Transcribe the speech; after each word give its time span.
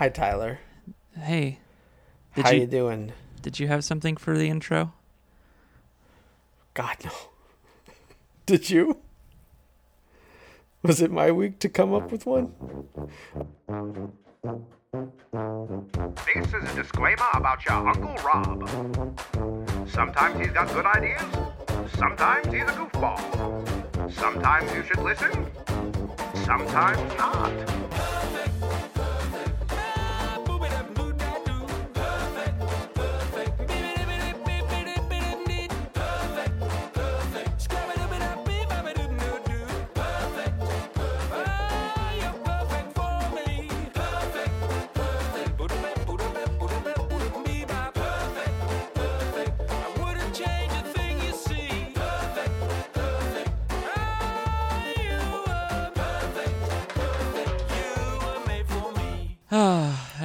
Hi, 0.00 0.08
Tyler. 0.08 0.60
Hey, 1.14 1.58
did 2.34 2.46
How 2.46 2.52
you 2.52 2.60
you 2.62 2.66
doing? 2.66 3.12
did 3.42 3.60
you 3.60 3.68
have 3.68 3.84
something 3.84 4.16
for 4.16 4.34
the 4.38 4.48
intro? 4.48 4.94
God 6.72 6.96
no. 7.04 7.10
Did 8.46 8.70
you? 8.70 8.96
Was 10.82 11.02
it 11.02 11.10
my 11.10 11.30
week 11.30 11.58
to 11.58 11.68
come 11.68 11.92
up 11.92 12.10
with 12.10 12.24
one? 12.24 12.54
This 16.24 16.46
is 16.46 16.54
a 16.54 16.74
disclaimer 16.74 17.28
about 17.34 17.62
your 17.66 17.86
Uncle 17.86 18.16
Rob. 18.24 18.70
Sometimes 19.86 20.40
he's 20.40 20.52
got 20.52 20.72
good 20.72 20.86
ideas, 20.86 21.26
sometimes 21.98 22.46
he's 22.46 22.62
a 22.62 22.72
goofball. 22.72 24.10
Sometimes 24.10 24.72
you 24.72 24.82
should 24.82 25.00
listen, 25.00 25.46
sometimes 26.46 27.18
not. 27.18 27.79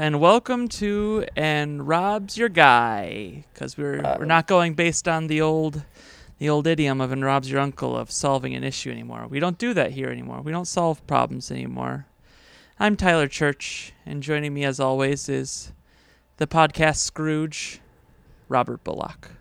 And 0.06 0.20
welcome 0.20 0.68
to 0.68 1.26
and 1.36 1.88
Rob's 1.88 2.38
your 2.38 2.48
guy 2.48 3.44
because 3.52 3.76
we're 3.76 4.06
Uh, 4.06 4.18
we're 4.20 4.26
not 4.26 4.46
going 4.46 4.76
based 4.76 5.08
on 5.08 5.26
the 5.26 5.42
old 5.42 5.84
the 6.38 6.48
old 6.48 6.68
idiom 6.68 7.02
of 7.02 7.12
and 7.12 7.26
Rob's 7.26 7.50
your 7.50 7.60
uncle 7.60 7.98
of 7.98 8.12
solving 8.12 8.54
an 8.54 8.64
issue 8.64 8.92
anymore. 8.92 9.26
We 9.28 9.40
don't 9.40 9.58
do 9.58 9.74
that 9.74 9.94
here 9.94 10.10
anymore. 10.10 10.42
We 10.42 10.52
don't 10.52 10.68
solve 10.68 11.06
problems 11.08 11.50
anymore. 11.50 12.06
I'm 12.80 12.96
Tyler 12.96 13.28
Church, 13.28 13.94
and 14.06 14.22
joining 14.22 14.54
me 14.54 14.64
as 14.64 14.80
always 14.80 15.28
is 15.28 15.72
the 16.38 16.46
podcast 16.46 16.98
Scrooge, 16.98 17.82
Robert 18.48 18.84
Bullock. 18.84 19.32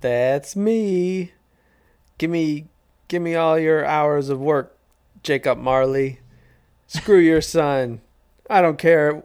That's 0.00 0.54
me. 0.54 1.32
Give 2.18 2.30
me 2.30 2.66
give 3.08 3.20
me 3.20 3.34
all 3.34 3.58
your 3.58 3.84
hours 3.84 4.28
of 4.28 4.38
work, 4.38 4.78
Jacob 5.24 5.58
Marley. 5.58 6.20
Screw 6.86 7.18
your 7.18 7.40
son. 7.40 8.00
I 8.50 8.60
don't 8.60 8.78
care 8.78 9.22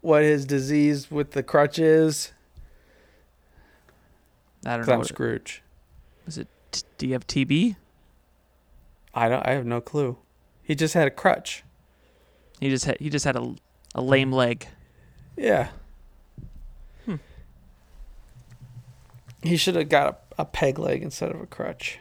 what 0.00 0.22
his 0.22 0.44
disease 0.44 1.10
with 1.10 1.32
the 1.32 1.42
crutch 1.42 1.78
is. 1.78 2.32
I 4.66 4.76
don't 4.76 4.86
know. 4.86 4.94
I'm 4.94 5.04
Scrooge. 5.04 5.62
is 6.26 6.38
it? 6.38 6.48
Do 6.98 7.06
you 7.06 7.14
have 7.14 7.26
TB? 7.26 7.76
I 9.14 9.28
don't 9.28 9.46
I 9.46 9.52
have 9.52 9.66
no 9.66 9.80
clue. 9.80 10.18
He 10.62 10.74
just 10.74 10.94
had 10.94 11.06
a 11.06 11.10
crutch. 11.10 11.64
He 12.60 12.68
just 12.68 12.84
had 12.84 12.98
he 13.00 13.08
just 13.10 13.24
had 13.24 13.36
a, 13.36 13.54
a 13.94 14.02
lame 14.02 14.32
leg. 14.32 14.68
Yeah. 15.36 15.68
Hmm. 17.06 17.16
He 19.42 19.56
should 19.56 19.74
have 19.74 19.88
got 19.88 20.22
a, 20.38 20.42
a 20.42 20.44
peg 20.44 20.78
leg 20.78 21.02
instead 21.02 21.30
of 21.30 21.40
a 21.40 21.46
crutch. 21.46 21.98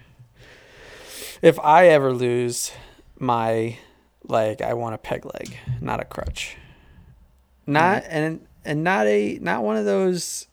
If 1.42 1.58
I 1.60 1.88
ever 1.88 2.12
lose 2.14 2.74
my 3.18 3.78
leg, 4.28 4.62
I 4.62 4.74
want 4.74 4.96
a 4.96 4.98
peg 4.98 5.26
leg, 5.26 5.58
not 5.82 6.00
a 6.00 6.06
crutch. 6.06 6.58
Not 7.66 8.04
and 8.08 8.46
and 8.66 8.84
not 8.84 9.08
a 9.08 9.38
not 9.42 9.64
one 9.64 9.78
of 9.78 9.86
those 9.86 10.48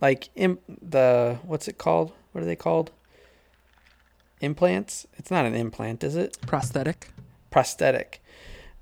like 0.00 0.28
Im, 0.36 0.58
the 0.82 1.38
what's 1.42 1.66
it 1.68 1.78
called? 1.78 2.12
What 2.32 2.42
are 2.42 2.46
they 2.46 2.56
called? 2.56 2.90
Implants? 4.40 5.06
It's 5.16 5.30
not 5.30 5.46
an 5.46 5.54
implant, 5.54 6.04
is 6.04 6.14
it? 6.14 6.36
Prosthetic. 6.46 7.08
prosthetic. 7.50 8.22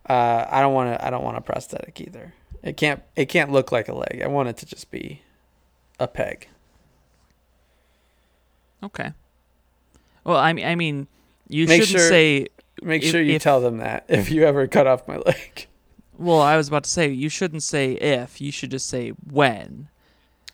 Uh, 0.08 0.44
I 0.50 0.60
don't 0.60 0.74
want 0.74 0.92
to. 0.98 1.04
I 1.06 1.10
don't 1.10 1.24
want 1.24 1.36
a 1.36 1.40
prosthetic 1.40 2.00
either. 2.00 2.34
It 2.62 2.76
can't. 2.76 3.02
It 3.14 3.26
can't 3.26 3.50
look 3.50 3.72
like 3.72 3.88
a 3.88 3.94
leg. 3.94 4.20
I 4.22 4.26
want 4.26 4.48
it 4.48 4.56
to 4.58 4.66
just 4.66 4.90
be 4.90 5.22
a 5.98 6.06
peg. 6.06 6.48
Okay. 8.82 9.12
Well, 10.24 10.36
I 10.36 10.52
mean, 10.52 10.66
I 10.66 10.74
mean, 10.74 11.06
you 11.48 11.66
Make 11.66 11.82
shouldn't 11.82 12.00
sure- 12.00 12.08
say. 12.08 12.48
Make 12.82 13.02
If- 13.02 13.10
sure 13.10 13.22
you 13.22 13.34
if- 13.34 13.42
tell 13.42 13.60
them 13.60 13.78
that 13.78 14.04
if 14.08 14.30
you 14.30 14.44
ever 14.44 14.66
cut 14.66 14.86
off 14.86 15.06
my 15.08 15.16
leg. 15.18 15.66
Well, 16.18 16.40
I 16.40 16.56
was 16.56 16.68
about 16.68 16.84
to 16.84 16.90
say 16.90 17.08
you 17.10 17.28
shouldn't 17.28 17.62
say 17.62 17.92
if. 17.92 18.40
You 18.40 18.50
should 18.50 18.70
just 18.70 18.86
say 18.88 19.10
when, 19.10 19.88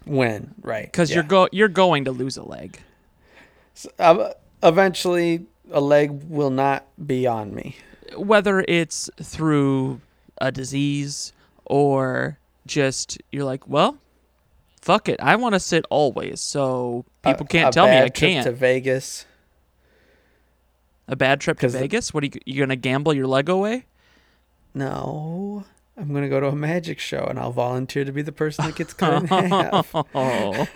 When 0.05 0.55
right? 0.61 0.87
because 0.87 1.11
yeah. 1.11 1.17
you're 1.17 1.25
go 1.25 1.49
you're 1.53 1.69
going 1.69 2.05
to 2.07 2.11
lose 2.13 2.37
a 2.37 2.43
leg. 2.43 2.81
So, 3.75 3.89
um, 4.01 4.29
eventually 4.63 5.47
a 5.71 5.81
leg 5.81 6.11
will 6.29 6.51
not 6.51 6.85
be 7.07 7.27
on 7.27 7.55
me. 7.55 7.77
Whether 8.17 8.65
it's 8.69 9.09
through 9.23 10.01
a 10.39 10.51
disease 10.53 11.33
or 11.65 12.39
just 12.67 13.19
you're 13.31 13.45
like, 13.45 13.67
well, 13.69 13.99
fuck 14.81 15.09
it, 15.09 15.21
I 15.21 15.37
want 15.37 15.55
to 15.55 15.61
sit 15.61 15.85
always, 15.91 16.41
so 16.41 17.05
people 17.23 17.47
A- 17.47 17.49
can't 17.49 17.69
a 17.69 17.73
tell 17.73 17.87
me 17.87 17.99
I 17.99 18.09
can't. 18.09 18.45
To 18.47 18.53
Vegas. 18.53 19.27
A 21.09 21.17
bad 21.17 21.41
trip 21.41 21.59
to 21.59 21.67
'Cause 21.67 21.73
the- 21.73 21.81
Vegas. 21.81 22.13
What 22.15 22.23
are 22.25 22.27
you 22.27 22.33
you 22.47 22.61
gonna 22.61 22.77
gamble 22.77 23.13
your 23.15 23.27
leg 23.27 23.49
away? 23.49 23.85
No, 24.75 25.65
I'm 25.97 26.13
gonna 26.15 26.29
go 26.29 26.41
to 26.41 26.49
a 26.49 26.55
magic 26.57 26.99
show 26.99 27.25
and 27.29 27.39
I'll 27.39 27.53
volunteer 27.53 28.05
to 28.05 28.13
be 28.13 28.23
the 28.23 28.33
person 28.33 28.65
that 28.67 28.75
gets 28.77 28.93
cut 28.95 29.23
in 29.23 29.27
half. 29.29 29.95
Oh. 30.15 30.67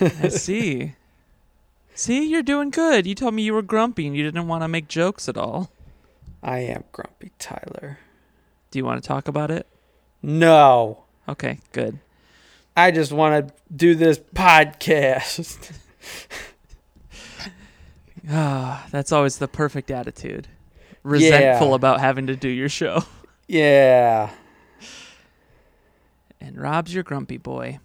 I 0.00 0.28
see. 0.28 0.94
See, 1.94 2.26
you're 2.28 2.42
doing 2.42 2.70
good. 2.70 3.06
You 3.06 3.14
told 3.14 3.34
me 3.34 3.42
you 3.42 3.54
were 3.54 3.62
grumpy 3.62 4.06
and 4.06 4.16
you 4.16 4.22
didn't 4.22 4.48
want 4.48 4.62
to 4.62 4.68
make 4.68 4.88
jokes 4.88 5.28
at 5.28 5.36
all. 5.36 5.70
I 6.42 6.58
am 6.60 6.84
grumpy, 6.92 7.32
Tyler. 7.38 7.98
Do 8.70 8.78
you 8.78 8.84
want 8.84 9.02
to 9.02 9.06
talk 9.06 9.28
about 9.28 9.50
it? 9.50 9.66
No. 10.22 11.04
Okay, 11.28 11.58
good. 11.72 11.98
I 12.76 12.90
just 12.90 13.12
want 13.12 13.48
to 13.48 13.54
do 13.74 13.94
this 13.94 14.18
podcast. 14.18 15.72
Ah, 18.30 18.86
that's 18.90 19.12
always 19.12 19.38
the 19.38 19.48
perfect 19.48 19.90
attitude. 19.90 20.48
Resentful 21.02 21.68
Yeah. 21.68 21.74
about 21.74 22.00
having 22.00 22.26
to 22.26 22.36
do 22.36 22.48
your 22.48 22.68
show. 22.68 23.04
yeah. 23.48 24.30
And 26.40 26.58
Rob's 26.60 26.92
your 26.94 27.02
grumpy 27.04 27.38
boy. 27.38 27.78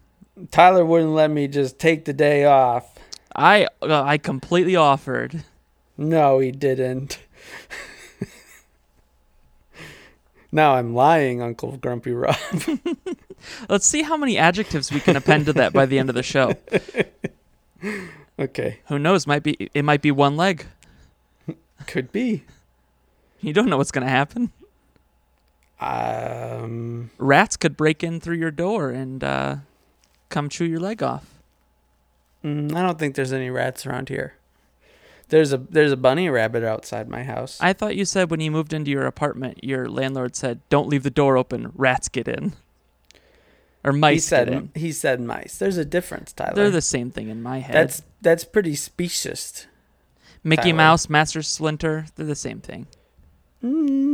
Tyler 0.49 0.83
wouldn't 0.85 1.11
let 1.11 1.29
me 1.29 1.47
just 1.47 1.77
take 1.79 2.05
the 2.05 2.13
day 2.13 2.45
off. 2.45 2.95
I 3.35 3.67
uh, 3.81 4.01
I 4.03 4.17
completely 4.17 4.75
offered. 4.75 5.43
No, 5.97 6.39
he 6.39 6.51
didn't. 6.51 7.19
now 10.51 10.75
I'm 10.75 10.93
lying, 10.93 11.41
Uncle 11.41 11.77
Grumpy 11.77 12.11
Rob. 12.11 12.35
Let's 13.69 13.85
see 13.85 14.01
how 14.01 14.17
many 14.17 14.37
adjectives 14.37 14.91
we 14.91 14.99
can 14.99 15.15
append 15.15 15.45
to 15.45 15.53
that 15.53 15.73
by 15.73 15.85
the 15.85 15.99
end 15.99 16.09
of 16.09 16.15
the 16.15 16.23
show. 16.23 16.53
okay, 18.41 18.79
Who 18.87 18.99
knows? 18.99 19.25
Might 19.27 19.43
be 19.43 19.69
it 19.73 19.83
might 19.85 20.01
be 20.01 20.11
one 20.11 20.35
leg. 20.37 20.65
could 21.87 22.11
be. 22.11 22.43
You 23.43 23.53
don't 23.53 23.69
know 23.71 23.77
what's 23.77 23.89
going 23.89 24.05
to 24.05 24.11
happen. 24.11 24.51
Um, 25.79 27.09
Rats 27.17 27.57
could 27.57 27.75
break 27.75 28.03
in 28.03 28.19
through 28.19 28.35
your 28.37 28.51
door 28.51 28.91
and 28.91 29.23
uh, 29.23 29.55
come 30.29 30.47
chew 30.47 30.65
your 30.65 30.79
leg 30.79 31.01
off. 31.01 31.25
mm, 32.43 32.71
I 32.75 32.83
don't 32.83 32.99
think 32.99 33.15
there's 33.15 33.33
any 33.33 33.49
rats 33.49 33.85
around 33.87 34.09
here. 34.09 34.35
There's 35.29 35.53
a 35.53 35.57
there's 35.57 35.91
a 35.91 35.97
bunny 35.97 36.29
rabbit 36.29 36.63
outside 36.63 37.07
my 37.09 37.23
house. 37.23 37.57
I 37.61 37.73
thought 37.73 37.95
you 37.95 38.05
said 38.05 38.29
when 38.29 38.41
you 38.41 38.51
moved 38.51 38.73
into 38.73 38.91
your 38.91 39.07
apartment, 39.07 39.63
your 39.63 39.87
landlord 39.87 40.35
said, 40.35 40.59
"Don't 40.69 40.87
leave 40.89 41.03
the 41.03 41.09
door 41.09 41.35
open. 41.37 41.71
Rats 41.73 42.09
get 42.09 42.27
in." 42.27 42.53
Or 43.83 43.91
mice 43.91 44.13
he 44.13 44.19
said 44.19 44.69
he 44.75 44.91
said 44.91 45.19
mice. 45.21 45.57
There's 45.57 45.77
a 45.77 45.85
difference, 45.85 46.33
Tyler. 46.33 46.53
They're 46.53 46.69
the 46.69 46.81
same 46.81 47.09
thing 47.09 47.29
in 47.29 47.41
my 47.41 47.59
head. 47.59 47.75
that's 47.75 48.03
that's 48.21 48.43
pretty 48.43 48.75
specious. 48.75 49.65
Mickey 50.43 50.71
Tyler. 50.71 50.75
Mouse, 50.75 51.09
Master 51.09 51.41
Splinter. 51.41 52.05
They're 52.15 52.25
the 52.25 52.35
same 52.35 52.61
thing. 52.61 52.87
Mm, 53.63 54.11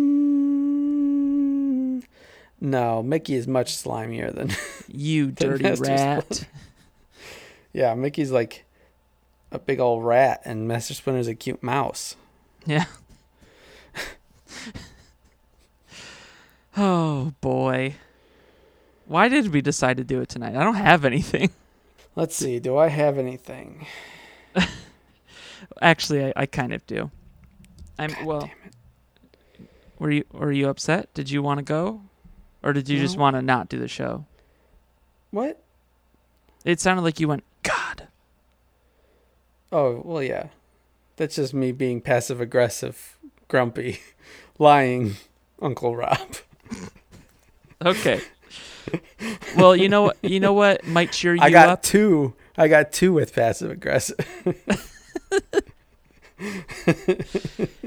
no, 2.59 3.01
Mickey 3.03 3.35
is 3.35 3.47
much 3.47 3.75
slimier 3.75 4.33
than. 4.33 4.51
You 4.89 5.31
dirty 5.31 5.63
Master 5.63 5.83
rat. 5.83 6.47
yeah, 7.73 7.93
Mickey's 7.93 8.31
like 8.31 8.63
a 9.51 9.59
big 9.59 9.81
old 9.81 10.05
rat, 10.05 10.41
and 10.45 10.65
Master 10.65 10.93
Splinter's 10.93 11.27
a 11.27 11.35
cute 11.35 11.61
mouse. 11.61 12.15
Yeah. 12.65 12.85
oh 16.77 17.33
boy. 17.41 17.95
Why 19.07 19.29
did 19.29 19.53
we 19.53 19.61
decide 19.61 19.97
to 19.97 20.03
do 20.03 20.21
it 20.21 20.29
tonight? 20.29 20.55
I 20.55 20.63
don't 20.63 20.75
have 20.75 21.05
anything. 21.05 21.51
Let's 22.15 22.35
see. 22.35 22.59
Do 22.59 22.77
I 22.77 22.87
have 22.87 23.17
anything? 23.17 23.87
Actually, 25.81 26.25
I, 26.25 26.33
I 26.35 26.45
kind 26.45 26.73
of 26.73 26.85
do. 26.87 27.09
I'm 27.97 28.09
God 28.09 28.25
well. 28.25 28.51
Were 29.99 30.11
you 30.11 30.25
were 30.31 30.51
you 30.51 30.69
upset? 30.69 31.13
Did 31.13 31.29
you 31.29 31.41
want 31.41 31.59
to 31.59 31.63
go, 31.63 32.01
or 32.61 32.73
did 32.73 32.89
you 32.89 32.99
just 32.99 33.17
want 33.17 33.35
to 33.35 33.41
not 33.41 33.69
do 33.69 33.79
the 33.79 33.87
show? 33.87 34.25
What? 35.31 35.63
It 36.65 36.79
sounded 36.79 37.01
like 37.03 37.19
you 37.19 37.27
went, 37.27 37.43
God. 37.63 38.07
Oh, 39.71 40.01
well, 40.03 40.21
yeah. 40.21 40.47
That's 41.15 41.35
just 41.35 41.53
me 41.53 41.71
being 41.71 42.01
passive 42.01 42.39
aggressive, 42.41 43.17
grumpy, 43.47 43.99
lying 44.59 45.15
Uncle 45.61 45.95
Rob. 45.95 46.35
Okay. 47.85 48.21
Well, 49.57 49.75
you 49.75 49.89
know 49.89 50.03
what? 50.03 50.17
You 50.21 50.39
know 50.39 50.53
what 50.53 50.85
might 50.85 51.11
cheer 51.11 51.33
you 51.33 51.41
up. 51.41 51.45
I 51.47 51.49
got 51.51 51.69
up. 51.69 51.83
two. 51.83 52.33
I 52.57 52.67
got 52.67 52.91
two 52.91 53.13
with 53.13 53.33
passive 53.33 53.71
aggressive. 53.71 54.17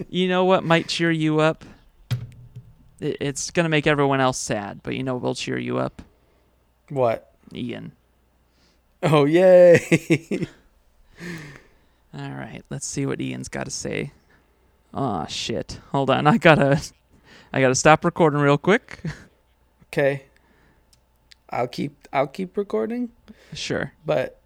You 0.08 0.29
know 0.29 0.44
what 0.44 0.64
might 0.64 0.88
cheer 0.88 1.11
you 1.11 1.38
up. 1.41 1.64
It, 2.99 3.17
it's 3.20 3.50
gonna 3.52 3.69
make 3.69 3.87
everyone 3.87 4.20
else 4.20 4.38
sad, 4.38 4.81
but 4.82 4.97
you 4.97 5.02
know 5.05 5.14
what 5.14 5.23
will 5.23 5.35
cheer 5.37 5.56
you 5.58 5.79
up, 5.79 6.02
what? 6.88 7.32
Ian. 7.55 7.93
Oh, 9.02 9.25
yay. 9.25 9.79
All 12.12 12.31
right, 12.31 12.62
let's 12.70 12.87
see 12.87 13.06
what 13.06 13.20
Ian's 13.20 13.49
got 13.49 13.64
to 13.64 13.70
say. 13.70 14.12
Oh 14.93 15.26
shit! 15.29 15.79
Hold 15.93 16.11
on, 16.11 16.26
I 16.26 16.37
gotta, 16.38 16.82
I 17.52 17.61
gotta 17.61 17.76
stop 17.76 18.05
recording 18.05 18.41
real 18.41 18.58
quick. 18.58 19.00
okay. 19.87 20.25
I'll 21.50 21.69
keep 21.69 22.08
I'll 22.12 22.26
keep 22.26 22.56
recording, 22.56 23.11
Sure. 23.52 23.93
but 24.06 24.38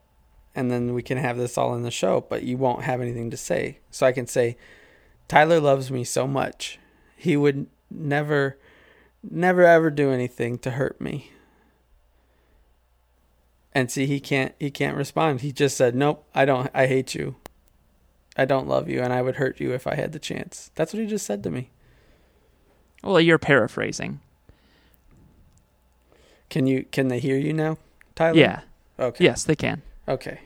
and 0.54 0.70
then 0.70 0.94
we 0.94 1.02
can 1.02 1.18
have 1.18 1.36
this 1.36 1.58
all 1.58 1.74
in 1.74 1.82
the 1.82 1.90
show, 1.90 2.24
but 2.28 2.42
you 2.44 2.56
won't 2.56 2.84
have 2.84 3.00
anything 3.00 3.30
to 3.30 3.36
say. 3.36 3.78
So 3.90 4.06
I 4.06 4.12
can 4.12 4.26
say 4.26 4.56
Tyler 5.28 5.60
loves 5.60 5.90
me 5.90 6.04
so 6.04 6.26
much. 6.26 6.78
He 7.16 7.36
would 7.36 7.66
never 7.90 8.56
never 9.28 9.64
ever 9.64 9.90
do 9.90 10.10
anything 10.10 10.58
to 10.58 10.72
hurt 10.72 11.00
me. 11.00 11.30
And 13.72 13.90
see 13.90 14.06
he 14.06 14.20
can't 14.20 14.54
he 14.60 14.70
can't 14.70 14.96
respond. 14.96 15.40
He 15.40 15.50
just 15.52 15.76
said, 15.76 15.94
"Nope, 15.94 16.24
I 16.34 16.44
don't 16.44 16.70
I 16.72 16.86
hate 16.86 17.14
you. 17.14 17.36
I 18.36 18.44
don't 18.44 18.68
love 18.68 18.88
you 18.88 19.00
and 19.00 19.12
I 19.12 19.22
would 19.22 19.36
hurt 19.36 19.60
you 19.60 19.72
if 19.72 19.86
I 19.86 19.94
had 19.96 20.12
the 20.12 20.18
chance." 20.18 20.70
That's 20.74 20.92
what 20.92 21.00
he 21.00 21.06
just 21.08 21.26
said 21.26 21.42
to 21.42 21.50
me. 21.50 21.70
Well, 23.02 23.20
you're 23.20 23.38
paraphrasing. 23.38 24.20
Can 26.50 26.66
you 26.66 26.84
can 26.90 27.08
they 27.08 27.18
hear 27.18 27.36
you 27.36 27.52
now? 27.52 27.78
Tyler? 28.14 28.36
Yeah. 28.38 28.60
Okay. 28.98 29.24
Yes, 29.24 29.44
they 29.44 29.56
can. 29.56 29.82
Okay. 30.06 30.40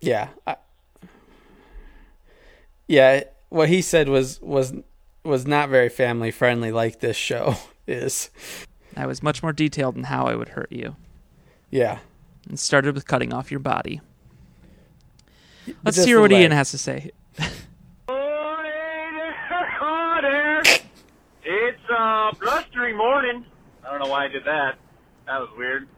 Yeah. 0.00 0.28
I, 0.46 0.56
yeah, 2.88 3.24
what 3.50 3.68
he 3.68 3.82
said 3.82 4.08
was 4.08 4.40
was 4.40 4.72
was 5.22 5.46
not 5.46 5.68
very 5.68 5.88
family 5.88 6.30
friendly 6.30 6.72
like 6.72 7.00
this 7.00 7.16
show 7.16 7.56
is. 7.86 8.30
I 8.96 9.06
was 9.06 9.22
much 9.22 9.42
more 9.42 9.52
detailed 9.52 9.96
in 9.96 10.04
how 10.04 10.26
I 10.26 10.34
would 10.34 10.48
hurt 10.50 10.72
you. 10.72 10.96
Yeah. 11.70 11.98
It 12.50 12.58
started 12.58 12.94
with 12.94 13.06
cutting 13.06 13.32
off 13.32 13.50
your 13.50 13.60
body. 13.60 14.00
Let's 15.84 15.96
Just 15.96 16.08
hear 16.08 16.20
what. 16.20 16.32
Ian 16.32 16.50
has 16.52 16.70
to 16.72 16.78
say. 16.78 17.10
Oh, 18.08 18.56
hey 18.62 19.10
there, 19.14 19.78
oh, 19.80 20.18
there. 20.20 20.62
It's 21.44 21.88
a 21.88 22.32
blustery 22.90 22.96
morning. 22.96 23.44
I 23.86 23.90
don't 23.90 24.00
know 24.00 24.06
why 24.08 24.24
I 24.24 24.28
did 24.28 24.44
that. 24.44 24.78
That 25.26 25.38
was 25.40 25.48
weird. 25.56 25.88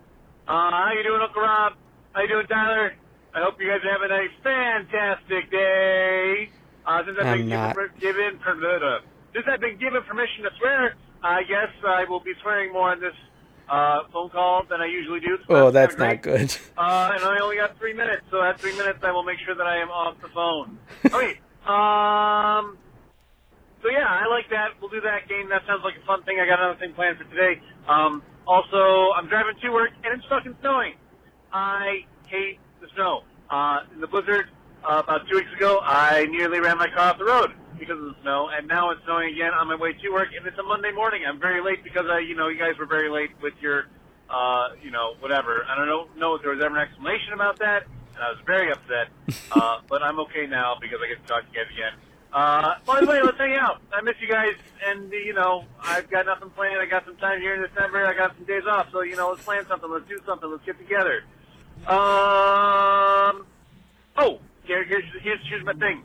Uh, 0.47 0.71
how 0.71 0.93
you 0.97 1.03
doing, 1.03 1.21
Uncle 1.23 1.43
Rob? 1.43 1.75
How 2.13 2.23
you 2.23 2.29
doing, 2.29 2.47
Tyler? 2.47 2.95
I 3.35 3.41
hope 3.43 3.61
you 3.61 3.69
guys 3.69 3.81
have 3.83 4.01
having 4.01 4.11
a 4.15 4.43
fantastic 4.43 5.51
day. 5.51 6.51
Uh, 6.85 7.03
since 7.07 7.17
I've 7.21 7.27
I'm 7.27 7.39
been 7.39 7.49
not. 7.49 7.77
given, 7.77 7.91
given 8.01 8.39
per- 8.41 8.77
uh, 8.97 9.01
since 9.33 9.47
I've 9.51 9.61
been 9.61 9.79
given 9.79 10.03
permission 10.03 10.45
to 10.45 10.51
swear, 10.59 10.95
I 11.23 11.43
guess 11.45 11.71
I 11.87 12.05
will 12.05 12.21
be 12.21 12.33
swearing 12.43 12.73
more 12.73 12.91
on 12.91 13.01
this 13.01 13.15
uh, 13.69 14.01
phone 14.13 14.29
call 14.31 14.65
than 14.69 14.81
I 14.81 14.87
usually 14.87 15.21
do. 15.21 15.39
So 15.49 15.55
Oh, 15.55 15.71
that's 15.71 15.95
kinda 15.95 16.15
not 16.15 16.23
great. 16.23 16.39
good. 16.51 16.57
Uh, 16.77 17.13
and 17.15 17.25
I 17.25 17.39
only 17.43 17.57
got 17.57 17.79
three 17.79 17.95
minutes, 17.95 18.23
so 18.31 18.43
at 18.43 18.61
three 18.61 18.77
minutes 18.77 18.99
I 19.03 19.13
will 19.13 19.23
make 19.23 19.39
sure 19.47 19.55
that 19.55 19.67
I 19.67 19.79
am 19.79 19.91
off 19.91 20.17
the 20.21 20.29
phone. 20.29 20.79
Okay. 21.07 21.39
Um. 21.65 22.77
So 23.83 23.91
yeah, 23.91 24.07
I 24.07 24.27
like 24.31 24.49
that. 24.51 24.79
We'll 24.81 24.91
do 24.91 25.01
that 25.03 25.29
game. 25.29 25.49
That 25.51 25.63
sounds 25.67 25.83
like 25.85 25.95
a 26.01 26.07
fun 26.07 26.23
thing. 26.23 26.39
I 26.39 26.47
got 26.47 26.61
another 26.61 26.79
thing 26.79 26.95
planned 26.95 27.19
for 27.19 27.25
today. 27.25 27.61
Um. 27.89 28.23
Also, 28.47 29.13
I'm 29.15 29.29
driving 29.29 29.55
to 29.63 29.71
work 29.71 29.91
and 30.03 30.19
it's 30.19 30.27
fucking 30.29 30.57
snowing. 30.61 30.95
I 31.53 32.01
hate 32.27 32.59
the 32.81 32.89
snow. 32.95 33.23
Uh, 33.49 33.81
in 33.95 34.01
the 34.01 34.07
blizzard 34.09 34.47
uh, 34.83 35.03
about 35.05 35.29
two 35.29 35.37
weeks 35.37 35.53
ago, 35.57 35.79
I 35.83 36.27
nearly 36.27 36.59
ran 36.59 36.77
my 36.79 36.89
car 36.89 37.11
off 37.11 37.19
the 37.19 37.25
road 37.25 37.53
because 37.79 37.99
of 37.99 38.05
the 38.05 38.17
snow, 38.23 38.49
and 38.53 38.67
now 38.67 38.91
it's 38.91 39.01
snowing 39.05 39.35
again 39.35 39.53
on 39.55 39.69
my 39.69 39.77
way 39.77 39.93
to 39.93 40.11
work, 40.11 40.29
and 40.37 40.47
it's 40.47 40.59
a 40.59 40.63
Monday 40.63 40.91
morning. 40.93 41.23
I'm 41.27 41.39
very 41.39 41.63
late 41.63 41.85
because 41.85 42.07
I, 42.11 42.19
you 42.21 42.35
know, 42.35 42.49
you 42.49 42.59
guys 42.59 42.79
were 42.79 42.87
very 42.87 43.11
late 43.11 43.31
with 43.43 43.55
your, 43.61 43.87
uh, 44.31 44.71
you 44.83 44.91
know, 44.91 45.15
whatever. 45.21 45.65
I 45.69 45.77
don't 45.77 45.87
know, 45.87 46.09
know 46.17 46.35
if 46.35 46.43
there 46.43 46.51
was 46.51 46.65
ever 46.65 46.77
an 46.77 46.83
explanation 46.83 47.35
about 47.35 47.59
that, 47.61 47.85
and 48.15 48.23
I 48.25 48.31
was 48.31 48.41
very 48.47 48.73
upset. 48.73 49.09
Uh, 49.53 49.81
but 49.87 50.03
I'm 50.03 50.19
okay 50.19 50.47
now 50.47 50.79
because 50.81 50.99
I 51.05 51.09
get 51.09 51.21
to 51.21 51.29
talk 51.29 51.43
to 51.45 51.49
you 51.53 51.63
guys 51.63 51.71
again. 51.75 51.93
Uh, 52.33 52.77
by 52.87 53.01
the 53.01 53.07
way, 53.07 53.21
let's 53.23 53.37
hang 53.37 53.55
out. 53.55 53.83
I 53.93 54.01
miss 54.01 54.15
you 54.21 54.29
guys, 54.29 54.55
and 54.87 55.13
you 55.13 55.35
know, 55.35 55.65
I've 55.81 56.11
got 56.11 56.25
nothing 56.25 56.49
planned. 56.51 56.81
I 56.81 56.87
got 56.87 57.05
some 57.05 57.17
time 57.17 57.41
here 57.41 57.55
in 57.55 57.63
December. 57.69 58.07
I 58.07 58.15
got 58.15 58.35
some 58.37 58.47
days 58.47 58.65
off, 58.67 58.89
so 58.91 59.03
you 59.03 59.17
know, 59.17 59.31
let's 59.31 59.45
plan 59.45 59.67
something. 59.69 59.91
Let's 59.91 60.09
do 60.09 60.19
something. 60.25 60.51
Let's 60.51 60.65
get 60.65 60.79
together. 60.79 61.25
Um. 61.87 63.47
Oh, 64.17 64.39
here, 64.65 64.85
here's 64.85 65.05
here's 65.21 65.41
here's 65.47 65.65
my 65.65 65.75
thing. 65.75 66.03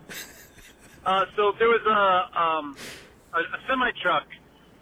Uh, 1.05 1.25
so 1.37 1.53
there 1.57 1.69
was 1.69 1.81
a 1.85 2.39
um 2.39 2.75
a, 3.33 3.39
a 3.39 3.59
semi 3.67 3.91
truck 4.01 4.25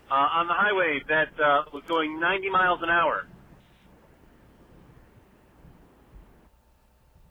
uh, 0.10 0.14
on 0.14 0.48
the 0.48 0.54
highway 0.54 1.02
that 1.08 1.40
uh, 1.40 1.64
was 1.72 1.84
going 1.88 2.20
90 2.20 2.50
miles 2.50 2.80
an 2.82 2.90
hour. 2.90 3.28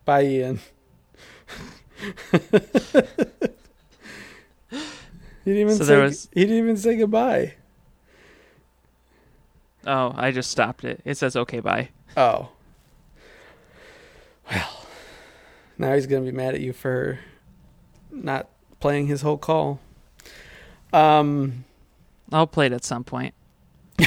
Bye, 0.04 0.24
Ian. 0.24 0.60
he 5.44 5.50
didn't 5.52 5.60
even 5.60 5.76
So 5.76 5.84
say 5.84 5.94
there 5.94 6.02
was- 6.02 6.28
he 6.32 6.40
didn't 6.40 6.58
even 6.58 6.76
say 6.76 6.96
goodbye. 6.96 7.54
Oh, 9.86 10.12
I 10.16 10.30
just 10.30 10.50
stopped 10.50 10.84
it. 10.84 11.00
It 11.04 11.16
says 11.18 11.36
okay, 11.36 11.60
bye. 11.60 11.90
Oh. 12.16 12.48
Well, 14.50 14.86
now 15.78 15.94
he's 15.94 16.06
gonna 16.06 16.24
be 16.24 16.32
mad 16.32 16.54
at 16.54 16.60
you 16.60 16.72
for 16.72 17.18
not 18.10 18.48
playing 18.80 19.06
his 19.06 19.22
whole 19.22 19.38
call. 19.38 19.80
Um, 20.92 21.64
I'll 22.32 22.46
play 22.46 22.66
it 22.66 22.72
at 22.72 22.84
some 22.84 23.04
point. 23.04 23.34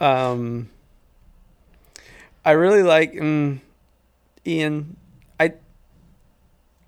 um, 0.00 0.68
I 2.44 2.52
really 2.52 2.82
like 2.82 3.12
mm, 3.12 3.60
Ian. 4.46 4.96
I, 5.38 5.52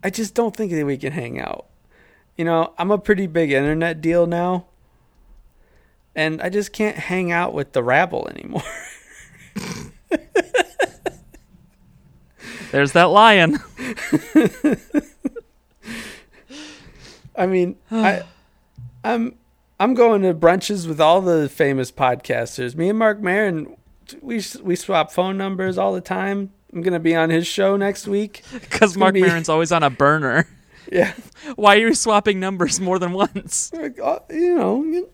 I 0.02 0.10
just 0.10 0.34
don't 0.34 0.54
think 0.56 0.72
that 0.72 0.84
we 0.86 0.96
can 0.96 1.12
hang 1.12 1.38
out. 1.40 1.66
You 2.36 2.44
know, 2.44 2.74
I'm 2.78 2.90
a 2.90 2.98
pretty 2.98 3.26
big 3.26 3.52
internet 3.52 4.00
deal 4.00 4.26
now, 4.26 4.66
and 6.16 6.42
I 6.42 6.48
just 6.48 6.72
can't 6.72 6.96
hang 6.96 7.30
out 7.30 7.54
with 7.54 7.72
the 7.72 7.82
rabble 7.82 8.28
anymore. 8.28 8.62
There's 12.72 12.92
that 12.92 13.04
lion. 13.04 13.58
I 17.36 17.46
mean, 17.46 17.76
I, 17.90 18.22
I'm 19.04 19.36
I'm 19.78 19.94
going 19.94 20.22
to 20.22 20.34
brunches 20.34 20.86
with 20.88 21.00
all 21.00 21.20
the 21.20 21.48
famous 21.48 21.92
podcasters. 21.92 22.74
Me 22.74 22.88
and 22.88 22.98
Marc 22.98 23.20
Maron, 23.20 23.76
we 24.20 24.42
we 24.62 24.74
swap 24.74 25.12
phone 25.12 25.36
numbers 25.36 25.78
all 25.78 25.92
the 25.92 26.00
time. 26.00 26.52
I'm 26.72 26.82
gonna 26.82 26.98
be 26.98 27.14
on 27.14 27.30
his 27.30 27.46
show 27.46 27.76
next 27.76 28.08
week. 28.08 28.42
Because 28.52 28.96
Marc 28.96 29.14
be- 29.14 29.20
Maron's 29.20 29.48
always 29.48 29.70
on 29.70 29.84
a 29.84 29.90
burner. 29.90 30.48
Yeah, 30.94 31.12
Why 31.56 31.74
are 31.74 31.88
you 31.88 31.94
swapping 31.94 32.38
numbers 32.38 32.78
more 32.78 33.00
than 33.00 33.12
once? 33.12 33.72
Uh, 34.02 34.18
you 34.30 34.54
know, 34.54 34.84
you, 34.84 35.10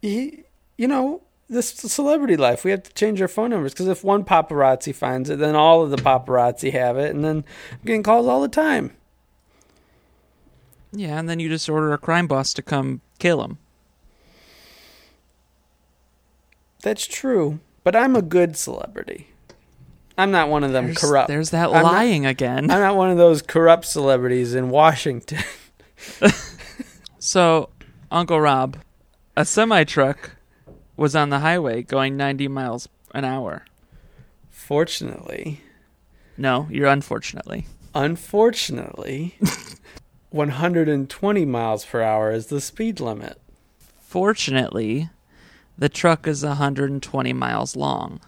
he, 0.00 0.44
you 0.78 0.86
know, 0.86 1.22
this 1.48 1.70
celebrity 1.70 2.36
life. 2.36 2.64
We 2.64 2.70
have 2.70 2.84
to 2.84 2.92
change 2.94 3.20
our 3.20 3.26
phone 3.26 3.50
numbers 3.50 3.72
because 3.72 3.88
if 3.88 4.04
one 4.04 4.24
paparazzi 4.24 4.94
finds 4.94 5.28
it, 5.30 5.40
then 5.40 5.56
all 5.56 5.82
of 5.82 5.90
the 5.90 5.96
paparazzi 5.96 6.72
have 6.72 6.96
it, 6.98 7.12
and 7.14 7.24
then 7.24 7.44
I'm 7.72 7.78
getting 7.84 8.02
calls 8.04 8.28
all 8.28 8.40
the 8.42 8.48
time. 8.48 8.92
Yeah, 10.92 11.18
and 11.18 11.28
then 11.28 11.40
you 11.40 11.48
just 11.48 11.68
order 11.68 11.92
a 11.92 11.98
crime 11.98 12.28
boss 12.28 12.54
to 12.54 12.62
come 12.62 13.00
kill 13.18 13.42
him. 13.42 13.58
That's 16.82 17.06
true, 17.06 17.58
but 17.82 17.96
I'm 17.96 18.14
a 18.14 18.22
good 18.22 18.56
celebrity. 18.56 19.33
I'm 20.16 20.30
not 20.30 20.48
one 20.48 20.62
of 20.64 20.72
them 20.72 20.86
There's, 20.86 20.98
corrupt. 20.98 21.28
there's 21.28 21.50
that 21.50 21.66
I'm 21.68 21.82
not- 21.82 21.92
lying 21.92 22.24
again. 22.26 22.70
I'm 22.70 22.80
not 22.80 22.96
one 22.96 23.10
of 23.10 23.16
those 23.16 23.42
corrupt 23.42 23.84
celebrities 23.86 24.54
in 24.54 24.70
Washington. 24.70 25.38
So, 27.18 27.70
Uncle 28.10 28.38
Rob, 28.38 28.76
a 29.34 29.46
semi 29.46 29.84
truck 29.84 30.32
was 30.94 31.16
on 31.16 31.30
the 31.30 31.38
highway 31.38 31.80
going 31.82 32.18
90 32.18 32.48
miles 32.48 32.86
an 33.14 33.24
hour. 33.24 33.64
Fortunately, 34.50 35.62
No, 36.36 36.68
you're 36.70 36.88
unfortunately. 36.88 37.66
Unfortunately, 37.94 39.38
120 40.30 41.44
miles 41.46 41.84
per 41.86 42.02
hour 42.02 42.30
is 42.30 42.46
the 42.48 42.60
speed 42.60 43.00
limit. 43.00 43.40
Fortunately, 44.00 45.08
the 45.78 45.88
truck 45.88 46.26
is 46.26 46.44
120 46.44 47.32
miles 47.32 47.74
long. 47.74 48.20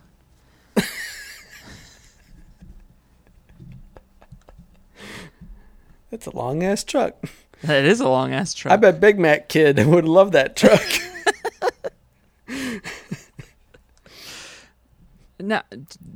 That's 6.16 6.26
a 6.28 6.36
long 6.36 6.62
ass 6.62 6.82
truck. 6.82 7.14
That 7.62 7.84
is 7.84 8.00
a 8.00 8.08
long 8.08 8.32
ass 8.32 8.54
truck. 8.54 8.72
I 8.72 8.76
bet 8.76 9.00
Big 9.00 9.18
Mac 9.18 9.50
Kid 9.50 9.86
would 9.86 10.06
love 10.06 10.32
that 10.32 10.56
truck. 10.56 10.80
Now, 15.38 15.64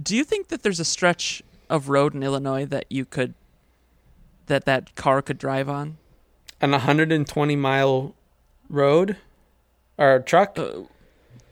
do 0.02 0.16
you 0.16 0.24
think 0.24 0.48
that 0.48 0.62
there's 0.62 0.80
a 0.80 0.84
stretch 0.84 1.42
of 1.68 1.90
road 1.90 2.14
in 2.14 2.22
Illinois 2.22 2.64
that 2.64 2.86
you 2.88 3.04
could 3.04 3.34
that 4.46 4.64
that 4.64 4.94
car 4.94 5.20
could 5.20 5.36
drive 5.36 5.68
on? 5.68 5.98
An 6.62 6.70
120 6.70 7.54
mile 7.54 8.14
road 8.70 9.18
or 9.98 10.20
truck? 10.20 10.58
Uh, 10.58 10.84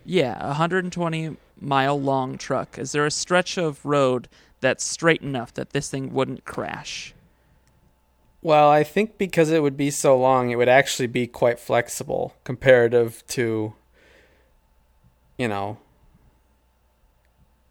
yeah, 0.07 0.43
a 0.43 0.49
120 0.49 1.37
mile 1.61 2.01
long 2.01 2.39
truck. 2.39 2.79
Is 2.79 2.93
there 2.93 3.05
a 3.05 3.11
stretch 3.11 3.59
of 3.59 3.85
road 3.85 4.31
that's 4.61 4.83
straight 4.83 5.21
enough 5.21 5.53
that 5.53 5.71
this 5.71 5.91
thing 5.91 6.15
wouldn't 6.15 6.47
crash? 6.47 7.13
Well, 8.41 8.71
I 8.71 8.85
think 8.85 9.19
because 9.19 9.51
it 9.51 9.63
would 9.63 9.77
be 9.77 9.91
so 9.91 10.17
long, 10.17 10.51
it 10.51 10.57
would 10.57 10.69
actually 10.69 11.09
be 11.09 11.27
quite 11.27 11.59
flexible 11.59 12.35
comparative 12.45 13.25
to, 13.29 13.75
you 15.37 15.49
know, 15.49 15.79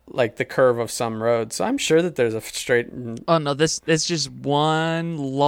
like 0.08 0.36
the 0.36 0.46
curve 0.46 0.78
of 0.78 0.92
some 0.92 1.24
roads. 1.24 1.56
So 1.56 1.64
I'm 1.66 1.78
sure 1.78 2.02
that 2.02 2.16
there's 2.16 2.34
a 2.34 2.42
straight. 2.42 2.90
Oh 3.28 3.38
no, 3.38 3.54
this 3.54 3.80
it's 3.88 4.06
just 4.06 4.30
one 4.30 5.18
long 5.18 5.48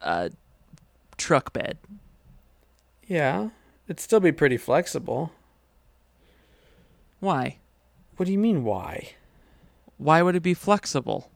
uh, 0.00 0.28
truck 1.16 1.52
bed. 1.52 1.78
Yeah, 3.06 3.50
it'd 3.86 3.98
still 4.00 4.20
be 4.20 4.32
pretty 4.32 4.56
flexible. 4.56 5.32
Why? 7.20 7.58
What 8.16 8.26
do 8.26 8.32
you 8.32 8.38
mean, 8.38 8.62
why? 8.64 9.14
Why 9.96 10.22
would 10.22 10.36
it 10.36 10.42
be 10.42 10.54
flexible? 10.54 11.30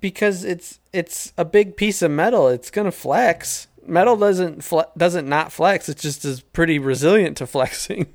Because 0.00 0.44
it's 0.44 0.78
it's 0.92 1.32
a 1.36 1.44
big 1.44 1.76
piece 1.76 2.02
of 2.02 2.10
metal. 2.10 2.48
It's 2.48 2.70
gonna 2.70 2.92
flex. 2.92 3.66
Metal 3.86 4.16
doesn't 4.16 4.62
fle- 4.62 4.90
doesn't 4.96 5.28
not 5.28 5.50
flex. 5.50 5.88
It 5.88 5.98
just 5.98 6.24
is 6.24 6.40
pretty 6.40 6.78
resilient 6.78 7.36
to 7.38 7.46
flexing. 7.48 8.06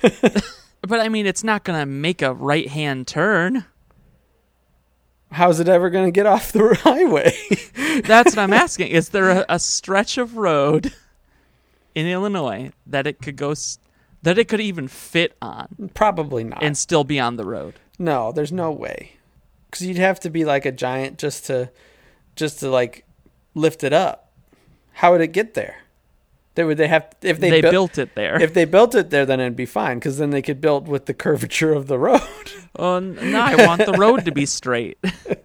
But 0.00 1.00
I 1.00 1.08
mean, 1.08 1.26
it's 1.26 1.44
not 1.44 1.64
gonna 1.64 1.86
make 1.86 2.22
a 2.22 2.32
right 2.32 2.68
hand 2.68 3.06
turn. 3.06 3.64
How's 5.30 5.60
it 5.60 5.68
ever 5.68 5.90
gonna 5.90 6.10
get 6.10 6.26
off 6.26 6.52
the 6.52 6.74
highway? 6.82 7.32
That's 8.04 8.34
what 8.36 8.42
I'm 8.42 8.52
asking. 8.52 8.88
Is 8.88 9.10
there 9.10 9.30
a, 9.30 9.44
a 9.48 9.58
stretch 9.58 10.18
of 10.18 10.36
road 10.36 10.92
in 11.94 12.06
Illinois 12.06 12.72
that 12.86 13.06
it 13.06 13.20
could 13.22 13.36
go, 13.36 13.54
that 14.22 14.38
it 14.38 14.48
could 14.48 14.60
even 14.60 14.88
fit 14.88 15.36
on 15.42 15.90
Probably 15.94 16.44
not. 16.44 16.62
and 16.62 16.76
still 16.76 17.04
be 17.04 17.18
on 17.20 17.36
the 17.36 17.44
road? 17.44 17.74
No, 17.98 18.32
there's 18.32 18.52
no 18.52 18.70
way. 18.72 19.12
Because 19.72 19.86
you'd 19.86 19.96
have 19.96 20.20
to 20.20 20.28
be 20.28 20.44
like 20.44 20.66
a 20.66 20.70
giant 20.70 21.16
just 21.18 21.46
to, 21.46 21.70
just 22.36 22.60
to 22.60 22.68
like, 22.68 23.06
lift 23.54 23.82
it 23.82 23.94
up. 23.94 24.30
How 24.92 25.12
would 25.12 25.22
it 25.22 25.28
get 25.28 25.54
there? 25.54 25.76
They 26.54 26.64
would 26.64 26.76
they 26.76 26.88
have 26.88 27.06
if 27.22 27.40
they, 27.40 27.48
They, 27.48 27.60
built 27.62 27.72
built 27.72 27.98
it 27.98 28.14
there. 28.14 28.38
if 28.40 28.52
they 28.52 28.66
built 28.66 28.94
it 28.94 29.08
there, 29.08 29.24
then 29.24 29.40
it'd 29.40 29.56
be 29.56 29.64
fine. 29.64 29.98
Because 29.98 30.18
then 30.18 30.28
they 30.28 30.42
could 30.42 30.60
build 30.60 30.86
with 30.86 31.06
the 31.06 31.14
curvature 31.14 31.72
of 31.72 31.86
the 31.86 31.98
road. 31.98 32.20
oh, 32.78 32.98
no, 32.98 33.40
I 33.40 33.66
want 33.66 33.86
the 33.86 33.94
road 33.94 34.26
to 34.26 34.32
be 34.32 34.44
straight, 34.44 34.98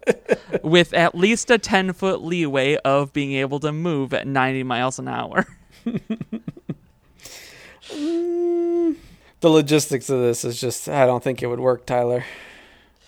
with 0.61 0.93
at 0.93 1.15
least 1.15 1.49
a 1.49 1.57
ten 1.57 1.93
foot 1.93 2.21
leeway 2.21 2.75
of 2.83 3.13
being 3.13 3.31
able 3.31 3.61
to 3.61 3.71
move 3.71 4.13
at 4.13 4.27
90 4.27 4.63
miles 4.63 4.99
an 4.99 5.07
hour. 5.07 5.45
Mm. 7.89 8.97
the 9.39 9.49
logistics 9.49 10.09
of 10.09 10.19
this 10.19 10.43
is 10.43 10.59
just 10.59 10.89
I 10.89 11.05
don't 11.05 11.23
think 11.23 11.41
it 11.41 11.47
would 11.47 11.61
work, 11.61 11.85
Tyler. 11.85 12.25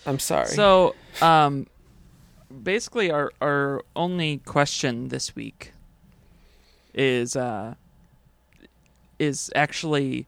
I'm 0.06 0.18
sorry. 0.18 0.46
So, 0.46 0.94
um, 1.20 1.66
basically, 2.62 3.10
our 3.10 3.32
our 3.40 3.82
only 3.94 4.38
question 4.38 5.08
this 5.08 5.34
week 5.34 5.72
is 6.94 7.36
uh 7.36 7.74
is 9.18 9.50
actually 9.54 10.26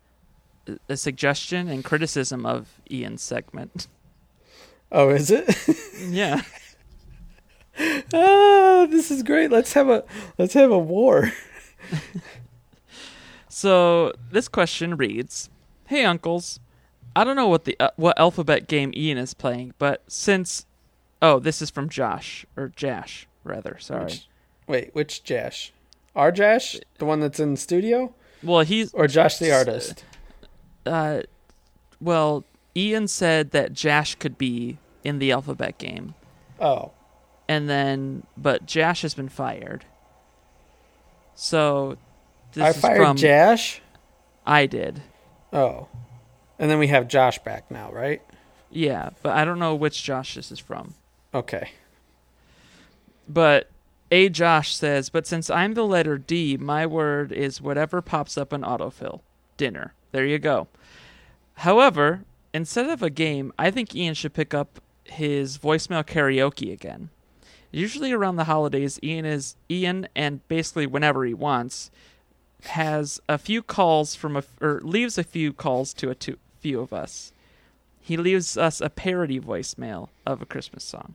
a 0.88 0.96
suggestion 0.96 1.68
and 1.68 1.84
criticism 1.84 2.46
of 2.46 2.80
Ian's 2.90 3.22
segment. 3.22 3.88
oh, 4.92 5.10
is 5.10 5.30
it? 5.30 5.56
yeah. 5.98 6.42
ah, 8.14 8.86
this 8.88 9.10
is 9.10 9.22
great. 9.22 9.50
Let's 9.50 9.72
have 9.72 9.88
a 9.88 10.04
let's 10.38 10.54
have 10.54 10.70
a 10.70 10.78
war. 10.78 11.32
So 13.54 14.12
this 14.30 14.48
question 14.48 14.96
reads, 14.96 15.50
"Hey 15.86 16.06
uncles, 16.06 16.58
I 17.14 17.22
don't 17.22 17.36
know 17.36 17.48
what 17.48 17.64
the 17.66 17.76
uh, 17.78 17.90
what 17.96 18.18
alphabet 18.18 18.66
game 18.66 18.92
Ian 18.96 19.18
is 19.18 19.34
playing, 19.34 19.74
but 19.78 20.02
since 20.08 20.64
oh, 21.22 21.38
this 21.38 21.62
is 21.62 21.70
from 21.70 21.88
Josh 21.88 22.44
or 22.56 22.68
Jash 22.76 23.26
rather. 23.44 23.78
Sorry. 23.78 24.04
Which- 24.04 24.28
wait, 24.66 24.90
which 24.94 25.24
Jash? 25.24 25.72
Our 26.14 26.30
Jash, 26.30 26.76
the 26.98 27.06
one 27.06 27.20
that's 27.20 27.40
in 27.40 27.52
the 27.52 27.56
studio, 27.56 28.12
well, 28.42 28.60
he's 28.60 28.92
or 28.92 29.06
Josh 29.06 29.38
the 29.38 29.50
artist? 29.52 30.04
uh, 30.84 31.20
well, 32.00 32.44
Ian 32.76 33.08
said 33.08 33.52
that 33.52 33.72
Jash 33.72 34.16
could 34.16 34.36
be 34.36 34.76
in 35.04 35.18
the 35.20 35.32
alphabet 35.32 35.78
game, 35.78 36.14
Oh, 36.60 36.90
and 37.48 37.68
then 37.70 38.24
but 38.36 38.66
Jash 38.66 39.00
has 39.02 39.14
been 39.14 39.28
fired. 39.30 39.84
So 41.34 41.96
this 42.52 42.62
I 42.64 42.68
is 42.70 42.76
fired 42.80 42.96
from 42.98 43.16
Jash. 43.16 43.80
I 44.46 44.66
did, 44.66 45.00
Oh, 45.52 45.88
and 46.58 46.70
then 46.70 46.78
we 46.78 46.88
have 46.88 47.08
Josh 47.08 47.38
back 47.38 47.70
now, 47.70 47.90
right? 47.92 48.20
yeah, 48.70 49.10
but 49.22 49.36
I 49.36 49.44
don't 49.44 49.58
know 49.58 49.74
which 49.74 50.02
Josh 50.02 50.34
this 50.34 50.50
is 50.52 50.58
from. 50.58 50.94
Okay. 51.34 51.70
But 53.28 53.70
A 54.10 54.28
Josh 54.28 54.74
says, 54.74 55.08
but 55.08 55.26
since 55.26 55.48
I'm 55.48 55.74
the 55.74 55.86
letter 55.86 56.18
D, 56.18 56.56
my 56.56 56.86
word 56.86 57.32
is 57.32 57.60
whatever 57.60 58.02
pops 58.02 58.36
up 58.36 58.52
in 58.52 58.62
autofill. 58.62 59.20
Dinner. 59.56 59.94
There 60.12 60.26
you 60.26 60.38
go. 60.38 60.68
However, 61.54 62.24
instead 62.52 62.88
of 62.88 63.02
a 63.02 63.10
game, 63.10 63.52
I 63.58 63.70
think 63.70 63.94
Ian 63.94 64.14
should 64.14 64.34
pick 64.34 64.52
up 64.52 64.80
his 65.04 65.58
voicemail 65.58 66.04
karaoke 66.04 66.72
again. 66.72 67.10
Usually 67.70 68.12
around 68.12 68.36
the 68.36 68.44
holidays, 68.44 68.98
Ian 69.02 69.24
is 69.24 69.56
Ian, 69.70 70.06
and 70.14 70.46
basically 70.48 70.86
whenever 70.86 71.24
he 71.24 71.32
wants, 71.32 71.90
has 72.64 73.20
a 73.28 73.38
few 73.38 73.62
calls 73.62 74.14
from 74.14 74.36
a 74.36 74.44
or 74.60 74.80
leaves 74.82 75.16
a 75.16 75.24
few 75.24 75.52
calls 75.52 75.94
to 75.94 76.10
a 76.10 76.14
two, 76.14 76.38
few 76.60 76.80
of 76.80 76.92
us. 76.92 77.32
He 78.00 78.16
leaves 78.16 78.58
us 78.58 78.80
a 78.80 78.90
parody 78.90 79.40
voicemail 79.40 80.08
of 80.26 80.42
a 80.42 80.46
Christmas 80.46 80.84
song. 80.84 81.14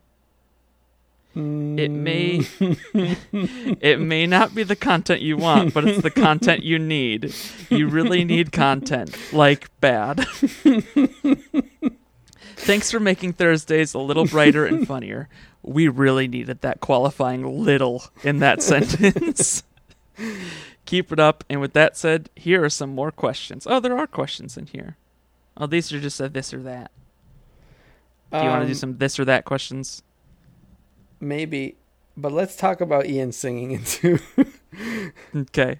It 1.38 1.91
may 1.91 2.41
it 3.79 4.00
may 4.00 4.25
not 4.25 4.56
be 4.56 4.63
the 4.63 4.75
content 4.75 5.22
you 5.22 5.38
want, 5.38 5.72
but 5.74 5.88
it's 5.88 6.01
the 6.01 6.10
content 6.10 6.63
you 6.63 6.79
need. 6.79 7.34
You 7.70 7.88
really 7.88 8.24
need 8.24 8.51
content, 8.51 9.15
like 9.32 9.70
bad. 9.79 10.25
Thanks 12.56 12.89
for 12.89 13.00
making 13.00 13.34
Thursdays 13.34 13.94
a 13.94 14.00
little 14.00 14.25
brighter 14.25 14.65
and 14.65 14.88
funnier. 14.88 15.29
We 15.62 15.88
really 15.88 16.27
needed 16.27 16.62
that 16.62 16.79
qualifying 16.79 17.63
little 17.63 18.06
in 18.24 18.39
that 18.39 18.63
sentence. 18.63 19.62
Keep 20.86 21.12
it 21.12 21.20
up. 21.20 21.44
And 21.50 21.62
with 21.62 21.74
that 21.74 21.96
said, 21.98 22.29
here 22.36 22.63
are 22.63 22.70
some 22.70 22.89
more 22.96 23.12
questions. 23.12 23.67
Oh, 23.70 23.79
there 23.79 23.98
are 23.98 24.08
questions 24.08 24.58
in 24.58 24.65
here. 24.67 24.98
Oh, 25.56 25.67
these 25.67 25.94
are 25.94 26.00
just 26.00 26.20
a 26.20 26.29
this 26.29 26.53
or 26.53 26.63
that. 26.63 26.89
Do 28.32 28.39
you 28.39 28.46
want 28.46 28.62
to 28.62 28.65
do 28.65 28.72
Um, 28.72 28.75
some 28.75 28.98
this 28.98 29.20
or 29.20 29.25
that 29.25 29.46
questions? 29.46 30.01
Maybe, 31.20 31.76
but 32.16 32.32
let's 32.32 32.56
talk 32.56 32.82
about 32.82 33.06
Ian 33.08 33.32
singing 33.32 33.72
into. 33.72 34.20
Okay. 35.36 35.80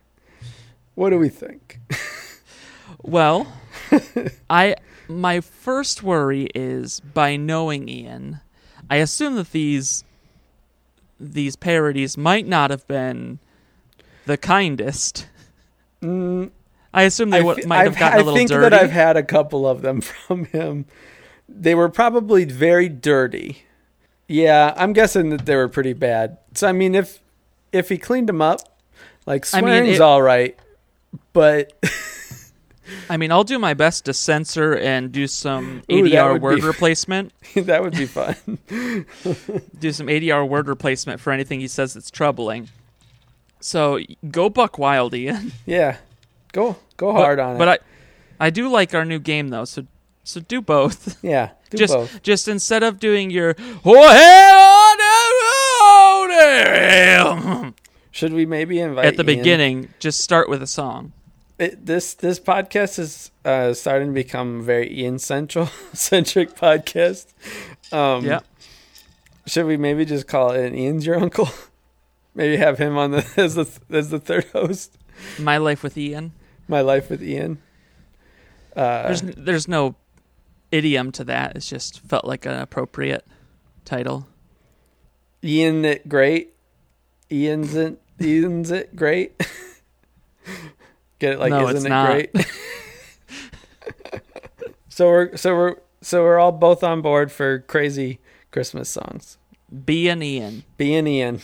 what 0.96 1.12
do 1.12 1.20
we 1.20 1.30
think? 1.30 1.80
Well, 3.04 3.46
I 4.50 4.76
my 5.08 5.42
first 5.42 6.02
worry 6.02 6.50
is 6.56 7.00
by 7.02 7.36
knowing 7.36 7.88
Ian, 7.88 8.40
I 8.90 8.96
assume 8.98 9.36
that 9.36 9.52
these 9.52 10.04
these 11.20 11.56
parodies 11.56 12.18
might 12.18 12.48
not 12.48 12.72
have 12.72 12.88
been 12.88 13.38
the 14.26 14.38
kindest. 14.38 15.28
Mm, 16.02 16.50
I 16.94 17.04
assume 17.04 17.30
they 17.30 17.40
I 17.40 17.44
might 17.44 17.84
have 17.84 17.94
I've- 17.94 18.00
gotten 18.00 18.18
a 18.20 18.22
I 18.22 18.24
little 18.24 18.36
think 18.36 18.50
dirty. 18.50 18.62
that 18.62 18.74
I've 18.74 18.92
had 18.92 19.16
a 19.18 19.24
couple 19.24 19.68
of 19.68 19.82
them 19.84 20.02
from 20.26 20.46
him. 20.46 20.86
They 21.48 21.76
were 21.76 21.90
probably 21.90 22.46
very 22.46 22.90
dirty. 22.90 23.64
Yeah, 24.28 24.74
I'm 24.76 24.94
guessing 24.94 25.30
that 25.30 25.46
they 25.46 25.56
were 25.56 25.68
pretty 25.70 25.94
bad. 25.94 26.38
So 26.54 26.68
I 26.68 26.72
mean, 26.72 26.96
if 26.96 27.20
if 27.72 27.90
he 27.90 27.98
cleaned 27.98 28.28
them 28.30 28.42
up, 28.42 28.60
like 29.26 29.46
I 29.54 29.62
mean, 29.62 29.70
swearing's 29.70 29.96
it- 29.96 30.02
all 30.02 30.22
right, 30.22 30.58
but 31.34 31.74
I 33.10 33.18
mean, 33.18 33.32
I'll 33.32 33.44
do 33.44 33.60
my 33.60 33.74
best 33.74 34.06
to 34.06 34.14
censor 34.14 34.74
and 34.76 35.12
do 35.12 35.28
some 35.28 35.82
ADR 35.90 36.34
would 36.34 36.42
word 36.42 36.56
be- 36.62 36.62
replacement. 36.68 37.32
that 37.56 37.82
would 37.82 37.94
be 37.96 38.06
fun. 38.06 38.36
do 39.80 39.92
some 39.92 40.08
ADR 40.08 40.48
word 40.48 40.68
replacement 40.68 41.20
for 41.22 41.32
anything 41.32 41.60
he 41.60 41.68
says 41.68 41.94
that's 41.94 42.12
troubling. 42.12 42.70
So 43.60 44.00
go 44.30 44.50
buck 44.50 44.78
wild, 44.78 45.14
Ian. 45.16 45.52
Yeah, 45.66 45.98
go 46.52 46.76
go 46.98 47.14
But- 47.14 47.20
hard 47.22 47.40
on 47.40 47.56
it. 47.56 47.60
But 47.60 47.68
I, 47.70 47.80
I 48.48 48.50
do 48.50 48.70
like 48.70 48.94
our 48.94 49.04
new 49.06 49.20
game 49.20 49.50
though. 49.50 49.66
So, 49.66 49.86
so 50.24 50.40
do 50.42 50.62
both. 50.62 51.18
yeah, 51.24 51.52
do 51.70 51.78
just, 51.78 51.94
both. 51.94 52.22
just 52.22 52.48
instead 52.48 52.84
of 52.84 53.00
doing 53.00 53.30
your 53.30 53.56
oh 53.86 54.10
hell 54.10 54.96
oh, 55.80 56.28
damn," 56.30 57.76
Should 58.12 58.34
we 58.34 58.46
maybe 58.46 58.80
invite 58.80 59.06
at 59.06 59.18
the 59.18 59.24
Ian? 59.30 59.40
beginning, 59.40 59.90
just 60.00 60.20
start 60.22 60.50
with 60.50 60.62
a 60.62 60.68
song. 60.68 61.14
It, 61.60 61.86
this 61.86 62.14
this 62.14 62.40
podcast 62.40 63.00
is 63.00 63.32
uh, 63.46 63.74
starting 63.74 64.10
to 64.10 64.14
become 64.14 64.60
a 64.60 64.64
very 64.64 64.92
Ian 65.00 65.20
central 65.20 65.68
centric 65.94 66.56
podcast. 66.56 67.28
Um, 67.92 68.26
yeah. 68.26 68.40
Should 69.46 69.66
we 69.66 69.78
maybe 69.78 70.06
just 70.06 70.28
call 70.28 70.52
it 70.52 70.74
Ian's 70.74 71.06
your 71.06 71.16
uncle? 71.20 71.50
maybe 72.36 72.58
have 72.58 72.78
him 72.78 72.98
on 72.98 73.12
the 73.12 73.26
as 73.38 73.56
the 73.56 73.68
as 73.90 74.10
the 74.10 74.20
third 74.20 74.46
host. 74.54 74.98
My 75.40 75.58
life 75.58 75.82
with 75.84 75.98
Ian. 75.98 76.32
My 76.68 76.82
life 76.82 77.10
with 77.10 77.24
Ian. 77.24 77.60
Uh, 78.76 79.04
There's 79.08 79.22
there's 79.22 79.68
no 79.68 79.96
idiom 80.72 81.12
to 81.14 81.24
that. 81.26 81.56
It's 81.56 81.70
just 81.70 82.00
felt 82.02 82.26
like 82.26 82.46
an 82.46 82.54
appropriate 82.60 83.26
title. 83.86 84.28
Ian 85.44 85.86
it 85.86 86.10
great. 86.10 86.54
Ian's 87.32 87.76
it 87.76 88.02
Ian's 88.22 88.72
it 88.72 88.96
great. 88.96 89.40
Get 91.20 91.34
it 91.34 91.40
like 91.40 91.52
No, 91.52 91.68
isn't 91.68 91.76
it's 91.78 91.86
it 91.86 91.90
not. 91.90 92.12
great? 92.12 92.32
so 94.90 95.08
we're 95.08 95.36
so 95.38 95.56
we're 95.56 95.76
so 96.02 96.24
we're 96.24 96.40
all 96.40 96.52
both 96.52 96.84
on 96.84 97.02
board 97.02 97.32
for 97.32 97.60
crazy 97.60 98.20
Christmas 98.52 98.90
songs. 98.90 99.38
Be 99.86 100.08
an 100.10 100.24
Ian. 100.24 100.64
Being 100.78 101.08
Ian. 101.08 101.42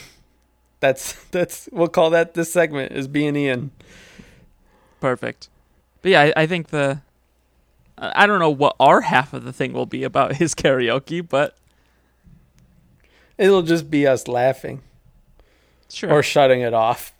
That's 0.80 1.14
that's 1.26 1.70
we'll 1.72 1.88
call 1.88 2.10
that 2.12 2.34
this 2.34 2.52
segment 2.52 2.92
is 2.94 3.08
being 3.08 3.36
Ian. 3.36 3.72
Perfect. 5.00 5.50
But 6.02 6.12
yeah, 6.12 6.22
I, 6.22 6.34
I 6.44 6.46
think 6.48 6.68
the 6.70 7.02
I 7.98 8.26
don't 8.26 8.40
know 8.40 8.50
what 8.50 8.76
our 8.80 9.02
half 9.02 9.34
of 9.34 9.44
the 9.44 9.54
thing 9.54 9.74
will 9.74 9.86
be 9.86 10.04
about 10.04 10.36
his 10.38 10.56
karaoke, 10.56 11.28
but 11.28 11.56
It'll 13.38 13.62
just 13.64 13.90
be 13.90 14.06
us 14.08 14.28
laughing 14.28 14.82
sure, 15.90 16.12
or 16.12 16.24
shutting 16.24 16.62
it 16.62 16.74
off. 16.74 17.14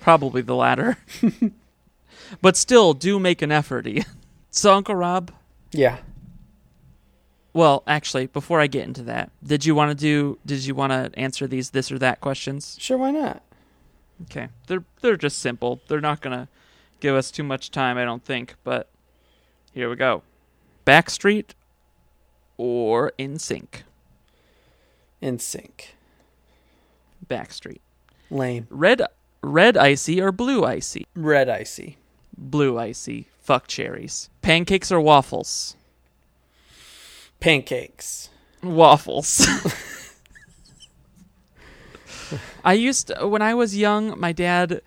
probably 0.00 0.42
the 0.42 0.54
latter. 0.54 0.98
but 2.42 2.56
still, 2.56 2.94
do 2.94 3.18
make 3.18 3.42
an 3.42 3.52
effort, 3.52 3.86
Ian. 3.86 4.04
So, 4.50 4.74
Uncle 4.74 4.94
Rob. 4.94 5.30
yeah. 5.72 5.98
Well, 7.54 7.82
actually, 7.86 8.28
before 8.28 8.60
I 8.62 8.66
get 8.66 8.84
into 8.84 9.02
that, 9.02 9.30
did 9.44 9.66
you 9.66 9.74
want 9.74 9.90
to 9.90 9.94
do? 9.94 10.38
Did 10.46 10.64
you 10.64 10.74
want 10.74 10.92
to 10.92 11.10
answer 11.18 11.46
these 11.46 11.70
this 11.70 11.92
or 11.92 11.98
that 11.98 12.22
questions? 12.22 12.76
Sure, 12.80 12.96
why 12.96 13.10
not? 13.10 13.42
Okay, 14.22 14.48
they're 14.68 14.84
they're 15.02 15.16
just 15.18 15.38
simple. 15.38 15.82
They're 15.86 16.00
not 16.00 16.22
gonna 16.22 16.48
give 17.02 17.14
us 17.16 17.32
too 17.32 17.42
much 17.42 17.72
time, 17.72 17.98
I 17.98 18.04
don't 18.04 18.24
think. 18.24 18.54
But 18.62 18.88
here 19.74 19.90
we 19.90 19.96
go. 19.96 20.22
Backstreet 20.86 21.50
or 22.56 23.12
NSYNC? 23.18 23.82
In 25.20 25.38
sync. 25.38 25.96
Backstreet. 27.26 27.80
Lame. 28.30 28.66
Red 28.70 29.02
red 29.42 29.76
icy 29.76 30.20
or 30.20 30.32
blue 30.32 30.64
icy? 30.64 31.06
Red 31.14 31.48
icy. 31.48 31.98
Blue 32.36 32.78
icy. 32.78 33.26
Fuck 33.40 33.66
cherries. 33.66 34.30
Pancakes 34.40 34.92
or 34.92 35.00
waffles? 35.00 35.76
Pancakes. 37.40 38.30
Waffles. 38.62 39.44
I 42.64 42.74
used 42.74 43.08
to, 43.08 43.26
when 43.26 43.42
I 43.42 43.54
was 43.54 43.76
young, 43.76 44.18
my 44.18 44.32
dad 44.32 44.80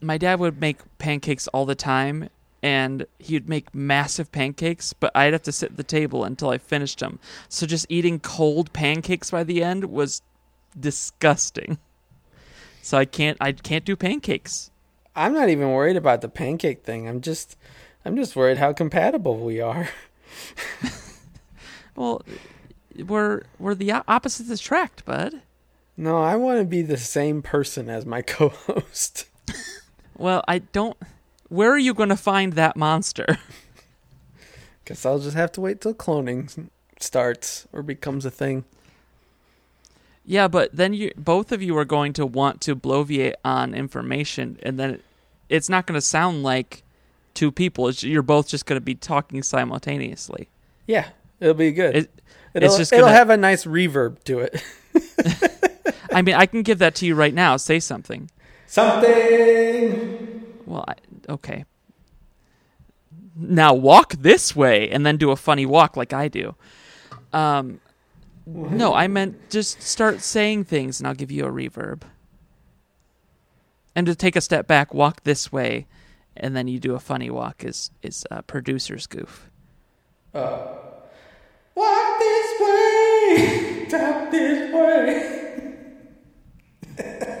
my 0.00 0.18
dad 0.18 0.40
would 0.40 0.60
make 0.60 0.78
pancakes 0.98 1.46
all 1.48 1.66
the 1.66 1.74
time 1.74 2.28
and 2.62 3.06
he'd 3.18 3.48
make 3.48 3.74
massive 3.74 4.30
pancakes, 4.32 4.92
but 4.92 5.10
I'd 5.14 5.32
have 5.32 5.42
to 5.44 5.52
sit 5.52 5.72
at 5.72 5.76
the 5.76 5.82
table 5.82 6.24
until 6.24 6.50
I 6.50 6.58
finished 6.58 6.98
them. 6.98 7.18
So 7.48 7.66
just 7.66 7.86
eating 7.88 8.20
cold 8.20 8.72
pancakes 8.72 9.30
by 9.30 9.44
the 9.44 9.62
end 9.62 9.86
was 9.86 10.22
disgusting. 10.78 11.78
So 12.82 12.98
I 12.98 13.04
can't 13.04 13.38
I 13.40 13.52
can't 13.52 13.84
do 13.84 13.96
pancakes. 13.96 14.70
I'm 15.16 15.34
not 15.34 15.48
even 15.48 15.72
worried 15.72 15.96
about 15.96 16.20
the 16.20 16.28
pancake 16.28 16.82
thing. 16.82 17.08
I'm 17.08 17.20
just 17.20 17.56
I'm 18.04 18.16
just 18.16 18.36
worried 18.36 18.58
how 18.58 18.72
compatible 18.72 19.38
we 19.38 19.60
are. 19.60 19.88
Well, 22.00 22.22
we're 22.96 23.42
we're 23.58 23.74
the 23.74 23.92
opposites 23.92 24.48
attract, 24.48 25.04
bud. 25.04 25.42
No, 25.98 26.16
I 26.16 26.36
want 26.36 26.60
to 26.60 26.64
be 26.64 26.80
the 26.80 26.96
same 26.96 27.42
person 27.42 27.90
as 27.90 28.06
my 28.06 28.22
co-host. 28.26 29.28
Well, 30.20 30.44
I 30.46 30.58
don't. 30.58 30.96
Where 31.48 31.70
are 31.72 31.78
you 31.78 31.94
going 31.94 32.10
to 32.10 32.16
find 32.16 32.52
that 32.52 32.76
monster? 32.76 33.38
Guess 34.84 35.06
I'll 35.06 35.18
just 35.18 35.36
have 35.36 35.50
to 35.52 35.60
wait 35.60 35.80
till 35.80 35.94
cloning 35.94 36.68
starts 37.00 37.66
or 37.72 37.82
becomes 37.82 38.24
a 38.26 38.30
thing. 38.30 38.64
yeah, 40.24 40.46
but 40.46 40.76
then 40.76 40.92
you 40.92 41.10
both 41.16 41.52
of 41.52 41.62
you 41.62 41.76
are 41.78 41.84
going 41.86 42.12
to 42.14 42.26
want 42.26 42.60
to 42.62 42.76
bloviate 42.76 43.34
on 43.44 43.72
information, 43.74 44.58
and 44.62 44.78
then 44.78 44.90
it, 44.90 45.04
it's 45.48 45.68
not 45.70 45.86
going 45.86 45.96
to 45.98 46.02
sound 46.02 46.42
like 46.42 46.82
two 47.34 47.50
people. 47.50 47.88
It's, 47.88 48.02
you're 48.02 48.22
both 48.22 48.48
just 48.48 48.66
going 48.66 48.76
to 48.76 48.84
be 48.84 48.94
talking 48.94 49.42
simultaneously. 49.42 50.48
Yeah, 50.86 51.08
it'll 51.40 51.54
be 51.54 51.72
good. 51.72 51.96
It, 51.96 52.10
it'll 52.52 52.68
it's 52.68 52.76
just 52.76 52.92
it'll 52.92 53.06
gonna- 53.06 53.16
have 53.16 53.30
a 53.30 53.36
nice 53.38 53.64
reverb 53.64 54.22
to 54.24 54.40
it. 54.40 54.62
I 56.12 56.22
mean, 56.22 56.34
I 56.34 56.44
can 56.46 56.62
give 56.62 56.78
that 56.80 56.94
to 56.96 57.06
you 57.06 57.14
right 57.14 57.32
now. 57.34 57.56
Say 57.56 57.80
something. 57.80 58.30
Something. 58.70 60.46
Well, 60.64 60.84
I, 60.86 60.94
okay. 61.28 61.64
Now 63.34 63.74
walk 63.74 64.12
this 64.12 64.54
way, 64.54 64.88
and 64.88 65.04
then 65.04 65.16
do 65.16 65.32
a 65.32 65.36
funny 65.36 65.66
walk 65.66 65.96
like 65.96 66.12
I 66.12 66.28
do. 66.28 66.54
Um, 67.32 67.80
no, 68.46 68.94
I 68.94 69.08
meant 69.08 69.50
just 69.50 69.82
start 69.82 70.20
saying 70.20 70.66
things, 70.66 71.00
and 71.00 71.08
I'll 71.08 71.16
give 71.16 71.32
you 71.32 71.46
a 71.46 71.50
reverb. 71.50 72.02
And 73.96 74.06
to 74.06 74.14
take 74.14 74.36
a 74.36 74.40
step 74.40 74.68
back, 74.68 74.94
walk 74.94 75.24
this 75.24 75.50
way, 75.50 75.88
and 76.36 76.54
then 76.54 76.68
you 76.68 76.78
do 76.78 76.94
a 76.94 77.00
funny 77.00 77.28
walk. 77.28 77.64
Is 77.64 77.90
is 78.02 78.24
uh, 78.30 78.42
producer's 78.42 79.08
goof? 79.08 79.50
Walk 80.32 81.10
this 82.20 82.60
way. 82.60 83.86
Tap 83.90 84.30
this 84.30 84.72
way. 84.72 85.74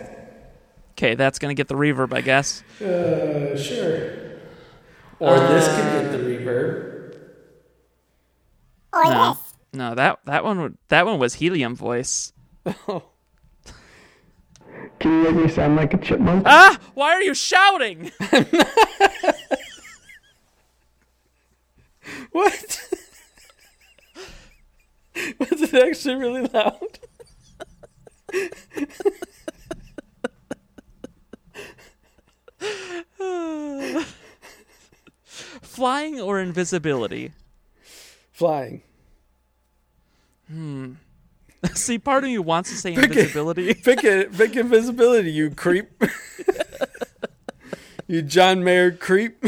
Okay, 1.00 1.14
that's 1.14 1.38
gonna 1.38 1.54
get 1.54 1.66
the 1.66 1.76
reverb, 1.76 2.12
I 2.12 2.20
guess. 2.20 2.62
Uh, 2.78 3.56
sure. 3.56 4.18
Or 5.18 5.38
this 5.38 5.66
could 5.66 5.76
get 5.76 6.12
the 6.12 6.18
reverb. 6.18 7.16
no, 8.92 9.38
no, 9.72 9.94
that 9.94 10.18
that 10.26 10.44
one 10.44 10.60
would, 10.60 10.76
that 10.88 11.06
one 11.06 11.18
was 11.18 11.32
helium 11.32 11.74
voice. 11.74 12.34
Can 12.66 13.02
you 15.04 15.22
make 15.22 15.36
me 15.36 15.48
sound 15.48 15.76
like 15.76 15.94
a 15.94 15.96
chipmunk? 15.96 16.42
Ah! 16.44 16.78
Why 16.92 17.14
are 17.14 17.22
you 17.22 17.32
shouting? 17.32 18.12
What? 22.32 22.80
Was 25.38 25.62
it 25.62 25.74
actually 25.74 26.16
really 26.16 26.42
loud? 26.42 26.99
Flying 35.80 36.20
or 36.20 36.38
invisibility? 36.38 37.32
Flying. 38.32 38.82
Hmm. 40.46 40.92
See, 41.72 41.98
part 41.98 42.22
of 42.22 42.28
you 42.28 42.42
wants 42.42 42.68
to 42.68 42.76
say 42.76 42.94
Pick 42.94 43.04
it. 43.04 43.16
invisibility. 43.16 43.72
Pick 43.82 44.04
it. 44.04 44.36
Pick 44.36 44.56
invisibility, 44.56 45.32
you 45.32 45.48
creep. 45.48 45.88
you 48.08 48.20
John 48.20 48.62
Mayer 48.62 48.90
creep. 48.90 49.42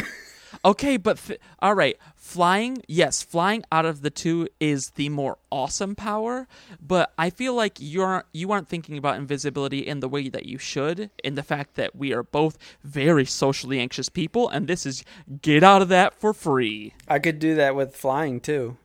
Okay, 0.65 0.97
but 0.97 1.17
f- 1.17 1.37
all 1.61 1.75
right, 1.75 1.97
flying. 2.15 2.83
Yes, 2.87 3.21
flying 3.21 3.65
out 3.73 3.85
of 3.85 4.03
the 4.03 4.11
two 4.11 4.47
is 4.61 4.91
the 4.91 5.09
more 5.09 5.39
awesome 5.51 5.97
power. 5.97 6.47
But 6.81 7.13
I 7.19 7.31
feel 7.31 7.55
like 7.55 7.79
you're 7.81 8.25
you 8.33 8.53
aren't 8.53 8.69
thinking 8.69 8.97
about 8.97 9.17
invisibility 9.17 9.81
in 9.81 9.99
the 9.99 10.09
way 10.09 10.29
that 10.29 10.47
you 10.47 10.59
should. 10.59 11.11
In 11.25 11.35
the 11.35 11.43
fact 11.43 11.75
that 11.75 11.97
we 11.97 12.13
are 12.13 12.23
both 12.23 12.59
very 12.85 13.25
socially 13.25 13.81
anxious 13.81 14.09
people, 14.09 14.49
and 14.49 14.69
this 14.69 14.87
is 14.87 15.03
get 15.43 15.65
out 15.65 15.83
of 15.83 15.89
that 15.89 16.15
for 16.15 16.33
free. 16.33 16.95
I 17.09 17.19
could 17.19 17.41
do 17.41 17.57
that 17.57 17.75
with 17.75 17.97
flying 17.97 18.39
too. 18.41 18.77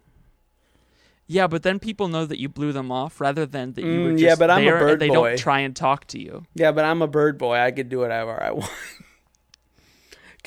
Yeah, 1.29 1.45
but 1.47 1.61
then 1.61 1.77
people 1.77 2.07
know 2.07 2.25
that 2.25 2.39
you 2.39 2.47
blew 2.49 2.71
them 2.71 2.89
off 2.91 3.19
rather 3.19 3.45
than 3.45 3.73
that 3.73 3.83
you 3.83 4.01
were 4.01 4.09
Mm, 4.11 4.17
just 4.17 4.23
yeah, 4.23 4.35
but 4.35 4.49
I'm 4.49 4.65
a 4.65 4.71
bird 4.71 4.99
they 4.99 5.09
boy. 5.09 5.13
don't 5.31 5.37
try 5.37 5.59
and 5.59 5.75
talk 5.75 6.07
to 6.07 6.19
you. 6.19 6.45
Yeah, 6.55 6.71
but 6.71 6.85
I'm 6.85 7.01
a 7.01 7.07
bird 7.07 7.37
boy. 7.37 7.57
I 7.57 7.71
could 7.71 7.89
do 7.89 7.99
whatever 7.99 8.41
I 8.41 8.51
want. 8.53 8.71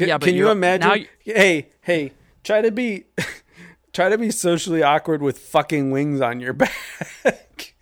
C- 0.00 0.08
Yeah, 0.08 0.18
can 0.18 0.34
you 0.34 0.50
imagine? 0.50 1.06
you- 1.24 1.34
hey, 1.34 1.68
hey, 1.82 2.12
try 2.42 2.60
to 2.62 2.70
be, 2.70 3.04
try 3.92 4.08
to 4.08 4.18
be 4.18 4.30
socially 4.30 4.82
awkward 4.82 5.22
with 5.22 5.38
fucking 5.38 5.90
wings 5.90 6.20
on 6.20 6.40
your 6.40 6.52
back. 6.54 7.74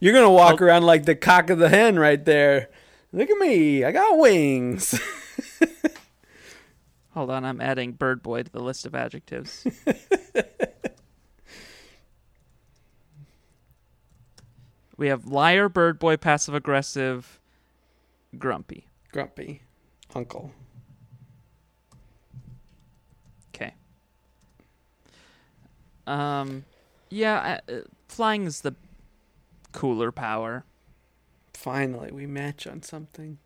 You're 0.00 0.14
gonna 0.14 0.30
walk 0.30 0.62
around 0.62 0.84
like 0.84 1.04
the 1.06 1.16
cock 1.16 1.50
of 1.50 1.58
the 1.58 1.68
hen 1.68 1.98
right 1.98 2.24
there. 2.24 2.68
Look 3.12 3.28
at 3.30 3.38
me, 3.38 3.82
I 3.84 3.90
got 3.90 4.16
wings. 4.18 5.00
Hold 7.14 7.30
on, 7.30 7.44
I'm 7.44 7.60
adding 7.60 7.92
bird 7.92 8.22
boy 8.22 8.44
to 8.44 8.52
the 8.52 8.60
list 8.60 8.86
of 8.86 8.94
adjectives. 8.94 9.66
we 14.96 15.08
have 15.08 15.26
liar, 15.26 15.68
bird 15.68 15.98
boy, 15.98 16.16
passive 16.16 16.54
aggressive, 16.54 17.40
grumpy. 18.36 18.87
Grumpy, 19.12 19.62
uncle. 20.14 20.52
Okay. 23.54 23.74
Um, 26.06 26.64
yeah, 27.10 27.60
uh, 27.68 27.72
uh, 27.72 27.80
flying 28.08 28.44
is 28.44 28.60
the 28.60 28.74
cooler 29.72 30.12
power. 30.12 30.64
Finally, 31.54 32.12
we 32.12 32.26
match 32.26 32.66
on 32.66 32.82
something. 32.82 33.38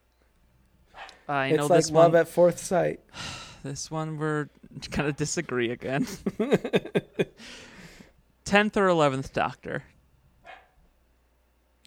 I 1.29 1.47
it's 1.49 1.57
know 1.59 1.67
like 1.67 1.79
this 1.79 1.91
love 1.91 2.13
one. 2.13 2.21
at 2.21 2.29
fourth 2.29 2.59
sight. 2.59 3.01
This 3.65 3.93
one 3.93 4.19
we're 4.19 4.49
gonna 4.91 5.13
disagree 5.13 5.71
again. 5.71 6.05
Tenth 8.45 8.77
or 8.77 8.89
eleventh 8.89 9.33
Doctor. 9.33 9.85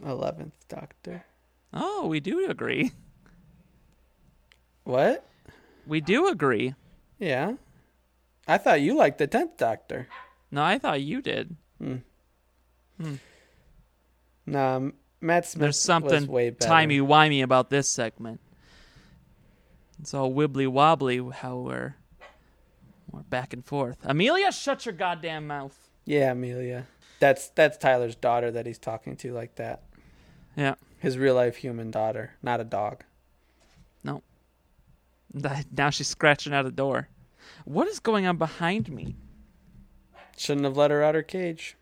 Eleventh 0.01 0.55
Doctor. 0.69 1.25
Oh, 1.73 2.07
we 2.07 2.21
do 2.21 2.49
agree. 2.49 2.93
What? 4.85 5.27
We 5.85 5.99
do 5.99 6.27
agree. 6.27 6.73
Yeah. 7.19 7.53
I 8.47 8.57
thought 8.57 8.81
you 8.81 8.95
liked 8.95 9.17
the 9.17 9.27
tenth 9.27 9.57
Doctor. 9.57 10.07
No, 10.51 10.63
I 10.63 10.77
thought 10.79 11.01
you 11.01 11.21
did. 11.21 11.55
Hmm. 11.79 13.15
Nah, 14.45 14.79
Matt 15.19 15.45
Smith 15.45 15.61
There's 15.61 15.79
something 15.79 16.27
way 16.27 16.51
better. 16.51 16.67
timey 16.69 16.99
wimey 16.99 17.43
about 17.43 17.69
this 17.69 17.89
segment. 17.89 18.39
It's 19.99 20.13
all 20.13 20.31
wibbly 20.31 20.67
wobbly 20.67 21.17
how 21.33 21.57
we're 21.57 21.95
we're 23.11 23.21
back 23.23 23.53
and 23.53 23.65
forth. 23.65 23.97
Amelia, 24.03 24.51
shut 24.51 24.85
your 24.85 24.93
goddamn 24.93 25.47
mouth. 25.47 25.89
Yeah, 26.05 26.31
Amelia. 26.31 26.85
That's 27.19 27.47
that's 27.49 27.77
Tyler's 27.77 28.15
daughter 28.15 28.51
that 28.51 28.65
he's 28.65 28.77
talking 28.77 29.15
to 29.17 29.33
like 29.33 29.55
that. 29.55 29.81
Yeah. 30.55 30.75
His 30.99 31.17
real 31.17 31.35
life 31.35 31.57
human 31.57 31.91
daughter, 31.91 32.35
not 32.43 32.59
a 32.59 32.63
dog. 32.63 33.03
No. 34.03 34.21
Now 35.71 35.89
she's 35.89 36.07
scratching 36.07 36.53
at 36.53 36.65
a 36.65 36.71
door. 36.71 37.09
What 37.65 37.87
is 37.87 37.99
going 37.99 38.25
on 38.25 38.37
behind 38.37 38.89
me? 38.89 39.15
Shouldn't 40.37 40.65
have 40.65 40.77
let 40.77 40.91
her 40.91 41.03
out 41.03 41.15
her 41.15 41.23
cage. 41.23 41.75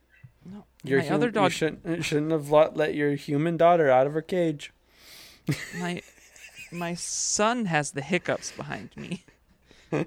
No. 0.46 0.66
Your 0.84 1.00
my 1.00 1.06
hum- 1.06 1.16
other 1.16 1.32
dog 1.32 1.52
shouldn't, 1.52 2.04
shouldn't 2.04 2.32
have 2.32 2.50
let, 2.52 2.76
let 2.76 2.96
your 2.96 3.13
human 3.16 3.58
daughter 3.58 3.89
out 3.89 4.08
of 4.08 4.13
her 4.13 4.22
cage. 4.22 4.74
my 5.80 6.02
my 6.72 6.94
son 6.96 7.66
has 7.66 7.92
the 7.92 8.02
hiccups 8.02 8.52
behind 8.52 8.89
me. 8.98 9.24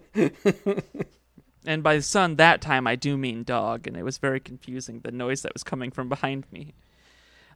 and 1.66 1.82
by 1.82 2.00
son 2.00 2.37
that 2.37 2.61
time 2.61 2.87
I 2.87 2.96
do 2.96 3.16
mean 3.16 3.44
dog, 3.44 3.87
and 3.87 3.96
it 3.96 4.02
was 4.02 4.18
very 4.18 4.40
confusing 4.40 5.00
the 5.00 5.12
noise 5.12 5.42
that 5.42 5.54
was 5.54 5.62
coming 5.62 5.90
from 5.90 6.09
behind 6.09 6.44
me. 6.52 6.74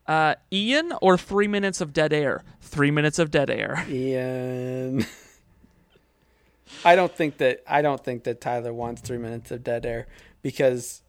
Uh, 0.07 0.35
Ian 0.51 0.93
or 1.01 1.17
three 1.17 1.47
minutes 1.47 1.81
of 1.81 1.93
dead 1.93 2.11
air? 2.11 2.43
Three 2.61 2.91
minutes 2.91 3.19
of 3.19 3.29
dead 3.29 3.49
air. 3.49 3.85
Ian. 3.89 5.05
I 6.83 6.95
don't 6.95 7.11
think 7.11 7.37
that 7.37 7.63
I 7.67 7.81
don't 7.81 8.03
think 8.03 8.23
that 8.23 8.41
Tyler 8.41 8.73
wants 8.73 9.01
three 9.01 9.17
minutes 9.17 9.51
of 9.51 9.63
dead 9.63 9.85
air 9.85 10.07
because. 10.41 11.01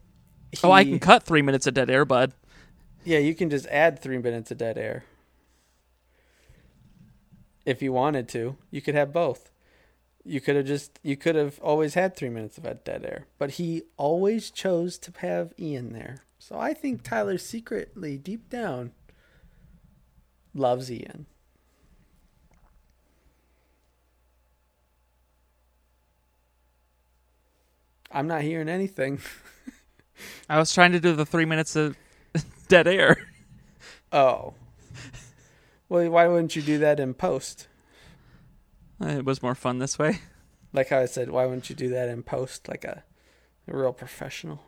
Oh, 0.63 0.71
I 0.71 0.85
can 0.85 0.99
cut 0.99 1.23
three 1.23 1.41
minutes 1.41 1.67
of 1.67 1.75
dead 1.75 1.89
air, 1.89 2.05
bud. 2.05 2.35
Yeah, 3.05 3.19
you 3.19 3.35
can 3.35 3.49
just 3.49 3.67
add 3.67 3.99
three 3.99 4.19
minutes 4.19 4.51
of 4.51 4.59
dead 4.59 4.77
air. 4.77 5.05
If 7.65 7.81
you 7.81 7.93
wanted 7.93 8.29
to, 8.31 8.57
you 8.71 8.83
could 8.83 8.95
have 8.95 9.13
both. 9.13 9.51
You 10.25 10.41
could 10.41 10.57
have 10.57 10.67
just 10.67 11.01
you 11.03 11.17
could 11.17 11.35
have 11.35 11.59
always 11.61 11.95
had 11.95 12.15
three 12.15 12.29
minutes 12.29 12.59
of 12.59 12.65
dead 12.85 13.05
air, 13.05 13.27
but 13.39 13.53
he 13.53 13.83
always 13.97 14.51
chose 14.51 14.99
to 14.99 15.13
have 15.19 15.53
Ian 15.59 15.93
there. 15.93 16.19
So 16.39 16.59
I 16.59 16.75
think 16.75 17.03
Tyler 17.03 17.39
secretly, 17.39 18.19
deep 18.19 18.51
down, 18.51 18.93
loves 20.55 20.91
Ian. 20.91 21.27
I'm 28.13 28.27
not 28.27 28.43
hearing 28.43 28.69
anything. 28.69 29.21
I 30.49 30.59
was 30.59 30.73
trying 30.73 30.93
to 30.93 31.01
do 31.01 31.15
the 31.15 31.27
three 31.27 31.45
minutes 31.45 31.77
of 31.77 31.97
dead 32.69 32.87
air. 32.87 33.17
Oh. 34.13 34.55
Well, 35.89 36.11
why 36.11 36.27
wouldn't 36.29 36.55
you 36.55 36.63
do 36.63 36.79
that 36.79 37.01
in 37.01 37.15
post? 37.15 37.69
It 39.01 39.25
was 39.25 39.43
more 39.43 39.55
fun 39.55 39.79
this 39.79 39.99
way. 39.99 40.21
Like 40.73 40.89
how 40.89 40.99
I 41.01 41.07
said, 41.07 41.31
why 41.31 41.45
wouldn't 41.45 41.69
you 41.69 41.77
do 41.77 41.89
that 41.91 42.09
in 42.09 42.23
post 42.23 42.69
like 42.69 42.85
a, 42.85 43.03
a 43.69 43.77
real 43.77 43.93
professional? 43.93 44.61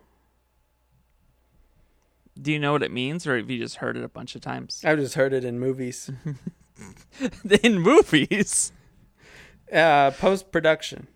Do 2.40 2.52
you 2.52 2.58
know 2.58 2.72
what 2.72 2.82
it 2.82 2.90
means, 2.90 3.26
or 3.26 3.36
have 3.36 3.48
you 3.48 3.58
just 3.58 3.76
heard 3.76 3.96
it 3.96 4.02
a 4.02 4.08
bunch 4.08 4.34
of 4.34 4.40
times? 4.40 4.82
I've 4.84 4.98
just 4.98 5.14
heard 5.14 5.32
it 5.32 5.44
in 5.44 5.58
movies. 5.58 6.10
In 7.62 7.78
movies. 7.78 8.72
Uh, 9.72 10.10
post 10.10 10.50
production. 10.50 11.06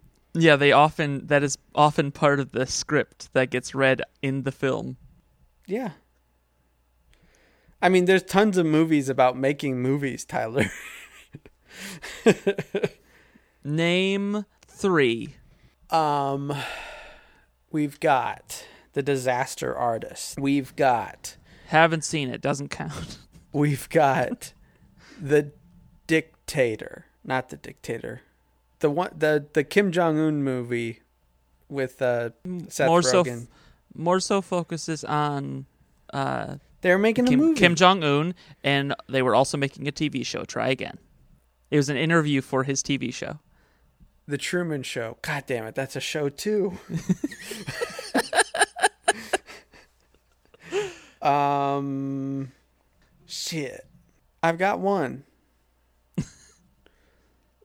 Yeah, 0.40 0.56
they 0.56 0.72
often 0.72 1.26
that 1.26 1.42
is 1.42 1.58
often 1.74 2.12
part 2.12 2.38
of 2.38 2.52
the 2.52 2.66
script 2.66 3.32
that 3.32 3.50
gets 3.50 3.74
read 3.74 4.02
in 4.22 4.44
the 4.44 4.52
film. 4.52 4.96
Yeah. 5.66 5.90
I 7.82 7.88
mean, 7.88 8.04
there's 8.04 8.22
tons 8.22 8.56
of 8.56 8.66
movies 8.66 9.08
about 9.08 9.36
making 9.36 9.80
movies, 9.80 10.24
Tyler. 10.24 10.66
Name 13.64 14.46
three. 14.66 15.34
Um, 15.90 16.54
we've 17.70 17.98
got 18.00 18.64
the 18.92 19.02
disaster 19.02 19.76
artist. 19.76 20.38
We've 20.38 20.74
got 20.76 21.36
Haven't 21.66 22.04
seen 22.04 22.30
it. 22.30 22.40
Doesn't 22.40 22.68
count. 22.68 23.18
we've 23.52 23.88
got 23.88 24.52
the 25.20 25.52
dictator, 26.06 27.06
not 27.24 27.48
the 27.48 27.56
dictator, 27.56 28.22
the 28.80 28.90
one 28.90 29.10
the 29.16 29.46
the 29.52 29.64
Kim 29.64 29.92
Jong 29.92 30.18
Un 30.18 30.42
movie 30.42 31.00
with 31.68 32.00
uh, 32.02 32.30
Seth 32.68 32.86
more 32.88 33.02
so, 33.02 33.24
Rogen. 33.24 33.42
f- 33.42 33.48
more 33.94 34.20
so 34.20 34.40
focuses 34.40 35.04
on 35.04 35.66
uh, 36.12 36.56
They're 36.80 36.98
making 36.98 37.26
a 37.26 37.30
Kim, 37.30 37.38
movie. 37.40 37.58
Kim 37.60 37.74
Jong 37.74 38.02
Un, 38.04 38.34
and 38.64 38.94
they 39.08 39.22
were 39.22 39.34
also 39.34 39.56
making 39.58 39.86
a 39.88 39.92
TV 39.92 40.24
show. 40.24 40.44
Try 40.44 40.68
again. 40.68 40.98
It 41.70 41.76
was 41.76 41.88
an 41.90 41.96
interview 41.96 42.40
for 42.40 42.62
his 42.64 42.82
TV 42.82 43.12
show. 43.12 43.38
the 44.26 44.38
Truman 44.38 44.82
Show. 44.82 45.18
God 45.22 45.44
damn 45.46 45.66
it, 45.66 45.74
that's 45.74 45.96
a 45.96 46.00
show 46.00 46.28
too. 46.30 46.78
um, 51.22 52.52
shit. 53.26 53.86
I've 54.42 54.58
got 54.58 54.78
one. 54.80 55.24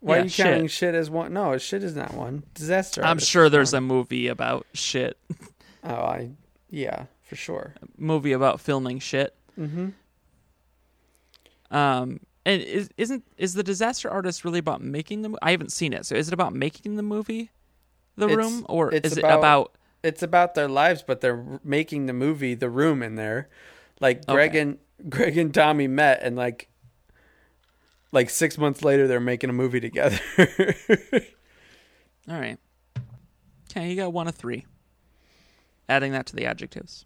Why 0.03 0.15
Yeah, 0.15 0.21
are 0.21 0.23
you 0.25 0.29
shit. 0.29 0.45
counting 0.45 0.67
shit 0.67 0.95
as 0.95 1.09
one? 1.09 1.31
No, 1.33 1.57
shit 1.57 1.81
is 1.81 1.95
not 1.95 2.13
one. 2.13 2.43
Disaster. 2.55 3.01
I'm 3.05 3.19
sure 3.19 3.49
there's 3.49 3.73
a 3.73 3.79
movie 3.79 4.27
about 4.27 4.67
shit. 4.73 5.17
Oh, 5.83 5.93
I 5.95 6.31
yeah, 6.69 7.05
for 7.21 7.37
sure. 7.37 7.73
A 7.81 7.85
movie 7.97 8.33
about 8.33 8.59
filming 8.59 8.99
shit. 8.99 9.33
Mm-hmm. 9.57 9.89
Um, 11.75 12.19
and 12.45 12.61
is, 12.61 12.89
isn't 12.97 13.23
is 13.37 13.53
the 13.53 13.63
disaster 13.63 14.09
artist 14.09 14.43
really 14.43 14.59
about 14.59 14.81
making 14.81 15.21
the? 15.21 15.29
mo- 15.29 15.37
I 15.41 15.51
haven't 15.51 15.71
seen 15.71 15.93
it. 15.93 16.05
So 16.05 16.15
is 16.15 16.27
it 16.27 16.33
about 16.33 16.53
making 16.53 16.95
the 16.97 17.03
movie, 17.03 17.51
The 18.17 18.27
It's- 18.27 18.37
Room, 18.37 18.65
or 18.69 18.91
is 18.93 19.13
it 19.13 19.19
about- 19.19 19.39
about? 19.39 19.71
It's 20.03 20.21
about 20.21 20.53
their 20.53 20.67
lives, 20.67 21.01
but 21.01 21.21
they're 21.21 21.59
making 21.63 22.07
the 22.07 22.13
movie 22.13 22.55
The 22.55 22.69
Room 22.69 23.01
in 23.01 23.15
there. 23.15 23.47
Like 24.01 24.25
Greg 24.25 24.49
Okay. 24.51 24.59
and 24.59 24.77
Greg 25.09 25.37
and 25.37 25.53
Tommy 25.53 25.87
met, 25.87 26.19
and 26.21 26.35
like 26.35 26.67
like 28.13 28.29
six 28.29 28.57
months 28.57 28.81
later, 28.83 29.07
they're 29.07 29.19
making 29.19 29.49
a 29.49 29.53
movie 29.53 29.81
together. 29.81 30.17
All 32.29 32.39
right. 32.39 32.57
Okay, 33.71 33.89
you 33.89 33.95
got 33.97 34.13
one 34.13 34.27
of 34.29 34.35
three. 34.35 34.65
Adding 35.89 36.13
that 36.13 36.27
to 36.27 36.35
the 36.35 36.45
adjectives. 36.45 37.05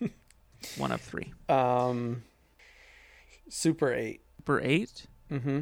one 0.76 0.92
of 0.92 1.00
three. 1.00 1.32
um, 1.48 2.22
Super 3.48 3.92
Eight. 3.92 4.20
Super 4.38 4.60
eight? 4.60 5.06
Mm-hmm. 5.30 5.60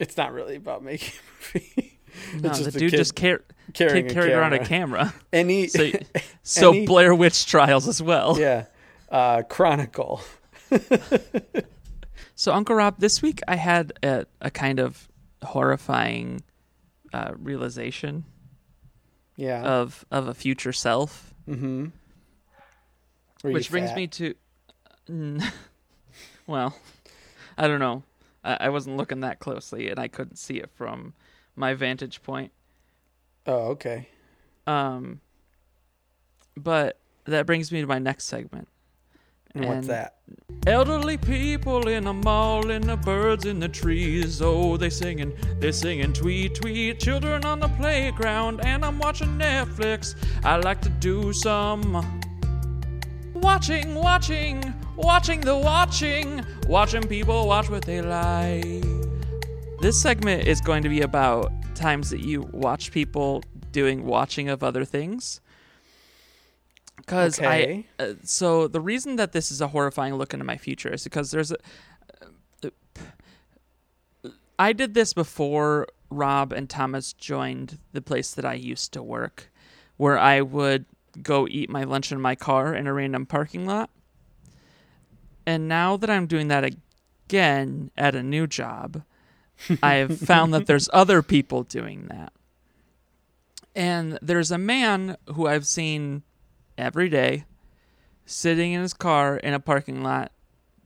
It's 0.00 0.16
not 0.16 0.32
really 0.32 0.56
about 0.56 0.82
making 0.82 1.12
a 1.54 1.58
movie. 1.58 1.96
No, 2.40 2.50
It's 2.50 2.58
the 2.64 2.72
dude 2.72 2.90
just 2.90 3.14
car- 3.14 3.42
carrying 3.72 4.06
kid 4.06 4.10
a 4.10 4.14
carried 4.14 4.32
around 4.32 4.52
a 4.54 4.58
camera. 4.64 4.98
camera. 4.98 5.14
Any 5.32 5.68
So, 5.68 5.92
so 6.42 6.70
Any- 6.70 6.84
Blair 6.84 7.14
Witch 7.14 7.46
Trials 7.46 7.86
as 7.86 8.02
well. 8.02 8.36
yeah, 8.36 8.64
uh, 9.10 9.42
Chronicle. 9.48 10.20
So, 12.40 12.54
Uncle 12.54 12.74
Rob, 12.74 12.94
this 12.98 13.20
week 13.20 13.42
I 13.46 13.56
had 13.56 13.92
a, 14.02 14.24
a 14.40 14.50
kind 14.50 14.80
of 14.80 15.10
horrifying 15.42 16.40
uh, 17.12 17.32
realization 17.36 18.24
Yeah. 19.36 19.62
of 19.62 20.06
of 20.10 20.26
a 20.26 20.32
future 20.32 20.72
self, 20.72 21.34
mm-hmm. 21.46 21.88
Which 23.42 23.70
brings 23.70 23.90
fat? 23.90 23.96
me 23.96 24.06
to, 24.06 24.34
well, 26.46 26.74
I 27.58 27.68
don't 27.68 27.78
know. 27.78 28.04
I, 28.42 28.56
I 28.58 28.68
wasn't 28.70 28.96
looking 28.96 29.20
that 29.20 29.38
closely, 29.38 29.90
and 29.90 30.00
I 30.00 30.08
couldn't 30.08 30.36
see 30.36 30.60
it 30.60 30.70
from 30.70 31.12
my 31.56 31.74
vantage 31.74 32.22
point. 32.22 32.52
Oh, 33.44 33.72
okay. 33.72 34.08
Um, 34.66 35.20
but 36.56 36.96
that 37.26 37.44
brings 37.44 37.70
me 37.70 37.82
to 37.82 37.86
my 37.86 37.98
next 37.98 38.24
segment. 38.24 38.66
And, 39.54 39.64
what's 39.66 39.86
that? 39.88 40.16
Elderly 40.66 41.16
people 41.16 41.88
in 41.88 42.06
a 42.06 42.12
mall 42.12 42.70
and 42.70 42.84
the 42.84 42.96
birds 42.96 43.46
in 43.46 43.58
the 43.58 43.68
trees. 43.68 44.40
Oh, 44.42 44.76
they 44.76 44.90
singing, 44.90 45.36
they 45.58 45.72
singing 45.72 46.12
tweet 46.12 46.54
tweet. 46.54 47.00
Children 47.00 47.44
on 47.44 47.60
the 47.60 47.68
playground 47.68 48.60
and 48.64 48.84
I'm 48.84 48.98
watching 48.98 49.38
Netflix. 49.38 50.14
I 50.44 50.56
like 50.56 50.80
to 50.82 50.88
do 50.88 51.32
some 51.32 51.94
watching, 53.34 53.94
watching, 53.94 54.74
watching 54.96 55.40
the 55.40 55.56
watching, 55.56 56.44
watching 56.68 57.02
people 57.02 57.48
watch 57.48 57.70
what 57.70 57.84
they 57.84 58.02
like. 58.02 58.84
This 59.80 60.00
segment 60.00 60.46
is 60.46 60.60
going 60.60 60.82
to 60.82 60.90
be 60.90 61.00
about 61.00 61.50
times 61.74 62.10
that 62.10 62.20
you 62.20 62.42
watch 62.52 62.92
people 62.92 63.42
doing 63.72 64.04
watching 64.04 64.50
of 64.50 64.62
other 64.62 64.84
things. 64.84 65.40
Because 67.00 67.38
Okay. 67.38 67.86
I, 67.98 68.02
uh, 68.02 68.14
so 68.24 68.68
the 68.68 68.80
reason 68.80 69.16
that 69.16 69.32
this 69.32 69.50
is 69.50 69.60
a 69.60 69.68
horrifying 69.68 70.14
look 70.14 70.32
into 70.32 70.44
my 70.44 70.56
future 70.56 70.92
is 70.92 71.04
because 71.04 71.30
there's 71.30 71.52
I 74.60 74.74
did 74.74 74.92
this 74.92 75.14
before 75.14 75.86
Rob 76.10 76.52
and 76.52 76.68
Thomas 76.68 77.14
joined 77.14 77.78
the 77.94 78.02
place 78.02 78.34
that 78.34 78.44
I 78.44 78.52
used 78.52 78.92
to 78.92 79.02
work, 79.02 79.50
where 79.96 80.18
I 80.18 80.42
would 80.42 80.84
go 81.22 81.48
eat 81.48 81.70
my 81.70 81.84
lunch 81.84 82.12
in 82.12 82.20
my 82.20 82.34
car 82.34 82.74
in 82.74 82.86
a 82.86 82.92
random 82.92 83.24
parking 83.24 83.64
lot. 83.64 83.88
And 85.46 85.66
now 85.66 85.96
that 85.96 86.10
I'm 86.10 86.26
doing 86.26 86.48
that 86.48 86.64
again 86.64 87.90
at 87.96 88.14
a 88.14 88.22
new 88.22 88.46
job, 88.46 89.02
I 89.82 89.94
have 89.94 90.18
found 90.18 90.52
that 90.52 90.66
there's 90.66 90.90
other 90.92 91.22
people 91.22 91.62
doing 91.62 92.08
that. 92.08 92.34
And 93.74 94.18
there's 94.20 94.50
a 94.50 94.58
man 94.58 95.16
who 95.34 95.46
I've 95.46 95.66
seen 95.66 96.22
every 96.80 97.08
day 97.08 97.44
sitting 98.26 98.72
in 98.72 98.80
his 98.80 98.94
car 98.94 99.36
in 99.36 99.54
a 99.54 99.60
parking 99.60 100.02
lot 100.02 100.32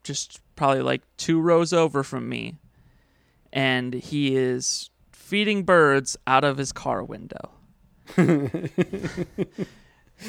just 0.03 0.41
probably 0.57 0.83
like 0.83 1.03
two 1.17 1.41
rows 1.41 1.73
over 1.73 2.03
from 2.03 2.29
me. 2.29 2.57
And 3.53 3.95
he 3.95 4.37
is 4.37 4.91
feeding 5.13 5.63
birds 5.63 6.17
out 6.27 6.45
of 6.45 6.59
his 6.59 6.73
car 6.73 7.03
window. 7.03 7.51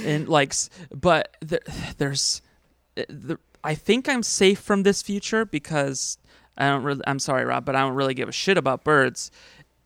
And 0.04 0.28
like 0.28 0.54
but 0.94 1.38
there, 1.42 1.60
there's 1.98 2.42
uh, 2.98 3.04
the, 3.08 3.38
i 3.64 3.76
think 3.76 4.10
i'm 4.10 4.24
safe 4.24 4.60
from 4.60 4.84
this 4.84 5.02
future 5.02 5.46
because 5.46 6.18
i 6.58 6.68
don't 6.68 6.84
really 6.84 7.02
i'm 7.08 7.20
sorry 7.20 7.46
rob 7.46 7.66
but 7.66 7.76
i 7.76 7.82
don't 7.82 7.94
really 7.94 8.14
give 8.14 8.28
a 8.28 8.34
shit 8.34 8.58
about 8.58 8.84
birds 8.84 9.32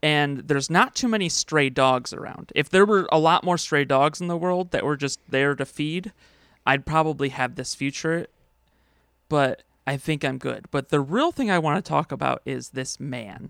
and 0.01 0.47
there's 0.47 0.69
not 0.69 0.95
too 0.95 1.07
many 1.07 1.27
stray 1.29 1.69
dogs 1.69 2.13
around 2.13 2.51
if 2.55 2.69
there 2.69 2.85
were 2.85 3.07
a 3.12 3.19
lot 3.19 3.43
more 3.43 3.57
stray 3.57 3.83
dogs 3.83 4.21
in 4.21 4.27
the 4.27 4.38
world 4.38 4.71
that 4.71 4.85
were 4.85 4.95
just 4.95 5.19
there 5.29 5.55
to 5.55 5.65
feed 5.65 6.12
i'd 6.65 6.85
probably 6.85 7.29
have 7.29 7.55
this 7.55 7.75
future 7.75 8.27
but 9.27 9.63
i 9.85 9.97
think 9.97 10.23
i'm 10.23 10.38
good 10.38 10.65
but 10.71 10.89
the 10.89 10.99
real 11.01 11.31
thing 11.31 11.51
i 11.51 11.59
want 11.59 11.83
to 11.83 11.88
talk 11.89 12.12
about 12.12 12.41
is 12.45 12.69
this 12.69 12.99
man 12.99 13.49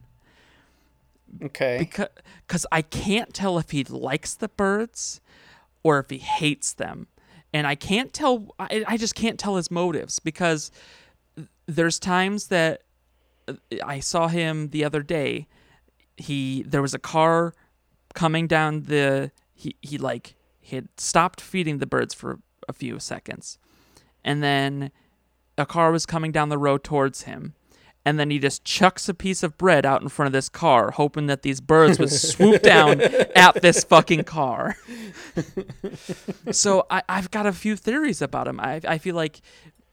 Okay. 1.43 1.77
because 1.79 2.07
cause 2.47 2.65
I 2.71 2.81
can't 2.81 3.33
tell 3.33 3.59
if 3.59 3.69
he 3.69 3.83
likes 3.83 4.33
the 4.33 4.49
birds 4.49 5.21
or 5.83 5.99
if 5.99 6.09
he 6.09 6.17
hates 6.17 6.73
them. 6.73 7.05
And 7.53 7.67
I 7.67 7.75
can't 7.75 8.11
tell, 8.13 8.55
I, 8.59 8.83
I 8.87 8.97
just 8.97 9.13
can't 9.15 9.39
tell 9.39 9.55
his 9.55 9.69
motives 9.71 10.19
because 10.19 10.71
there's 11.67 11.99
times 11.99 12.47
that 12.47 12.81
uh, 13.47 13.53
I 13.83 13.99
saw 13.99 14.27
him 14.27 14.69
the 14.69 14.83
other 14.83 15.01
day. 15.03 15.47
He, 16.19 16.63
there 16.63 16.81
was 16.81 16.93
a 16.93 16.99
car 16.99 17.53
coming 18.13 18.47
down 18.47 18.83
the, 18.83 19.31
he, 19.53 19.75
he 19.81 19.97
like, 19.97 20.35
he 20.59 20.75
had 20.75 20.89
stopped 20.97 21.41
feeding 21.41 21.79
the 21.79 21.87
birds 21.87 22.13
for 22.13 22.39
a 22.67 22.73
few 22.73 22.99
seconds. 22.99 23.57
And 24.23 24.43
then 24.43 24.91
a 25.57 25.65
car 25.65 25.91
was 25.91 26.05
coming 26.05 26.31
down 26.31 26.49
the 26.49 26.57
road 26.57 26.83
towards 26.83 27.23
him 27.23 27.55
and 28.05 28.19
then 28.19 28.29
he 28.31 28.39
just 28.39 28.63
chucks 28.63 29.09
a 29.09 29.13
piece 29.13 29.43
of 29.43 29.57
bread 29.57 29.85
out 29.85 30.01
in 30.01 30.09
front 30.09 30.27
of 30.27 30.33
this 30.33 30.49
car, 30.49 30.91
hoping 30.91 31.27
that 31.27 31.41
these 31.41 31.59
birds 31.59 31.99
would 31.99 32.11
swoop 32.11 32.61
down 32.63 33.01
at 33.01 33.61
this 33.61 33.83
fucking 33.83 34.23
car. 34.23 34.77
so 36.51 36.85
I, 36.89 37.03
I've 37.09 37.29
got 37.29 37.45
a 37.45 37.51
few 37.51 37.75
theories 37.75 38.21
about 38.21 38.47
him. 38.47 38.59
I, 38.59 38.81
I 38.87 38.97
feel 38.97 39.15
like 39.15 39.41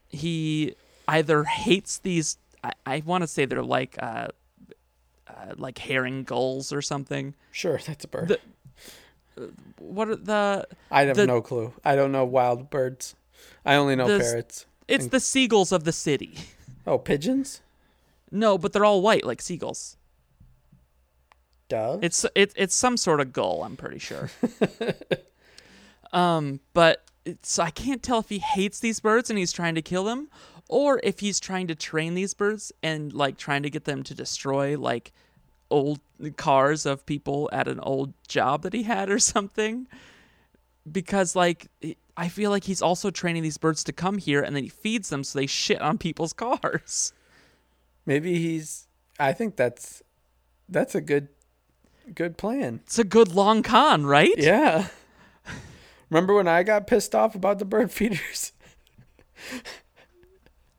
he 0.09 0.77
either 1.09 1.45
hates 1.45 1.99
these. 1.99 2.39
I, 2.63 2.73
I 2.87 3.03
want 3.05 3.23
to 3.23 3.29
say 3.29 3.45
they're 3.45 3.63
like 3.63 3.97
uh, 4.01 4.05
uh, 4.05 4.29
like 5.57 5.79
herring 5.79 6.25
gulls 6.25 6.73
or 6.73 6.83
something. 6.83 7.35
Sure, 7.53 7.79
that's 7.85 8.05
a 8.05 8.09
bird. 8.09 8.29
The- 8.29 8.41
What 9.79 10.09
are 10.09 10.17
the? 10.17 10.67
I 10.91 11.03
have 11.05 11.17
the- 11.17 11.27
no 11.27 11.41
clue. 11.43 11.73
I 11.85 11.95
don't 11.97 12.13
know 12.13 12.25
wild 12.25 12.71
birds. 12.71 13.15
I 13.65 13.75
only 13.75 13.97
know 13.97 14.07
The- 14.09 14.23
parrots. 14.25 14.67
It's 14.89 15.09
the 15.09 15.21
seagulls 15.21 15.73
of 15.73 15.85
the 15.85 15.93
city. 15.93 16.39
Oh, 16.87 16.99
pigeons? 16.99 17.61
No, 18.31 18.57
but 18.57 18.73
they're 18.73 18.85
all 18.85 19.03
white 19.03 19.25
like 19.25 19.43
seagulls. 19.43 19.97
Dove? 21.69 22.05
It's 22.05 22.25
it, 22.37 22.53
it's 22.57 22.75
some 22.77 22.97
sort 22.97 23.21
of 23.21 23.33
gull, 23.33 23.65
I'm 23.65 23.77
pretty 23.77 23.99
sure. 23.99 24.31
um, 26.13 26.61
but 26.73 27.05
it's 27.25 27.59
I 27.59 27.71
can't 27.71 28.03
tell 28.03 28.21
if 28.21 28.29
he 28.29 28.39
hates 28.39 28.79
these 28.81 29.01
birds 29.01 29.31
and 29.31 29.39
he's 29.39 29.53
trying 29.53 29.75
to 29.75 29.83
kill 29.83 30.05
them, 30.05 30.29
or 30.69 31.01
if 31.03 31.21
he's 31.21 31.41
trying 31.41 31.67
to 31.67 31.75
train 31.75 32.15
these 32.15 32.35
birds 32.35 32.73
and 32.83 33.13
like 33.13 33.37
trying 33.37 33.63
to 33.65 33.71
get 33.71 33.85
them 33.85 34.03
to 34.05 34.15
destroy 34.15 34.79
like 34.79 35.13
old 35.71 36.01
cars 36.37 36.87
of 36.87 37.05
people 37.07 37.49
at 37.53 37.69
an 37.69 37.81
old 37.81 38.13
job 38.29 38.63
that 38.63 38.73
he 38.73 38.85
had 38.85 39.11
or 39.11 39.19
something. 39.35 39.87
Because 40.91 41.35
like 41.37 41.69
I 42.17 42.29
feel 42.29 42.51
like 42.51 42.65
he's 42.65 42.81
also 42.83 43.11
training 43.11 43.43
these 43.43 43.59
birds 43.59 43.83
to 43.85 43.93
come 43.93 44.19
here 44.19 44.41
and 44.43 44.55
then 44.57 44.63
he 44.63 44.69
feeds 44.69 45.09
them 45.11 45.25
so 45.25 45.39
they 45.39 45.47
shit 45.47 45.81
on 45.81 45.99
people's 45.99 46.33
cars. 46.45 47.13
Maybe 48.07 48.39
he's. 48.39 48.87
I 49.19 49.33
think 49.33 49.57
that's 49.57 50.03
that's 50.69 50.95
a 50.95 51.01
good 51.01 51.29
good 52.15 52.37
plan. 52.39 52.81
It's 52.85 52.99
a 52.99 53.05
good 53.05 53.35
long 53.35 53.63
con, 53.63 54.07
right? 54.07 54.35
Yeah. 54.37 54.89
Remember 56.09 56.35
when 56.35 56.47
I 56.47 56.63
got 56.63 56.87
pissed 56.87 57.17
off 57.17 57.35
about 57.35 57.59
the 57.59 57.65
bird 57.65 57.91
feeders? 57.99 58.53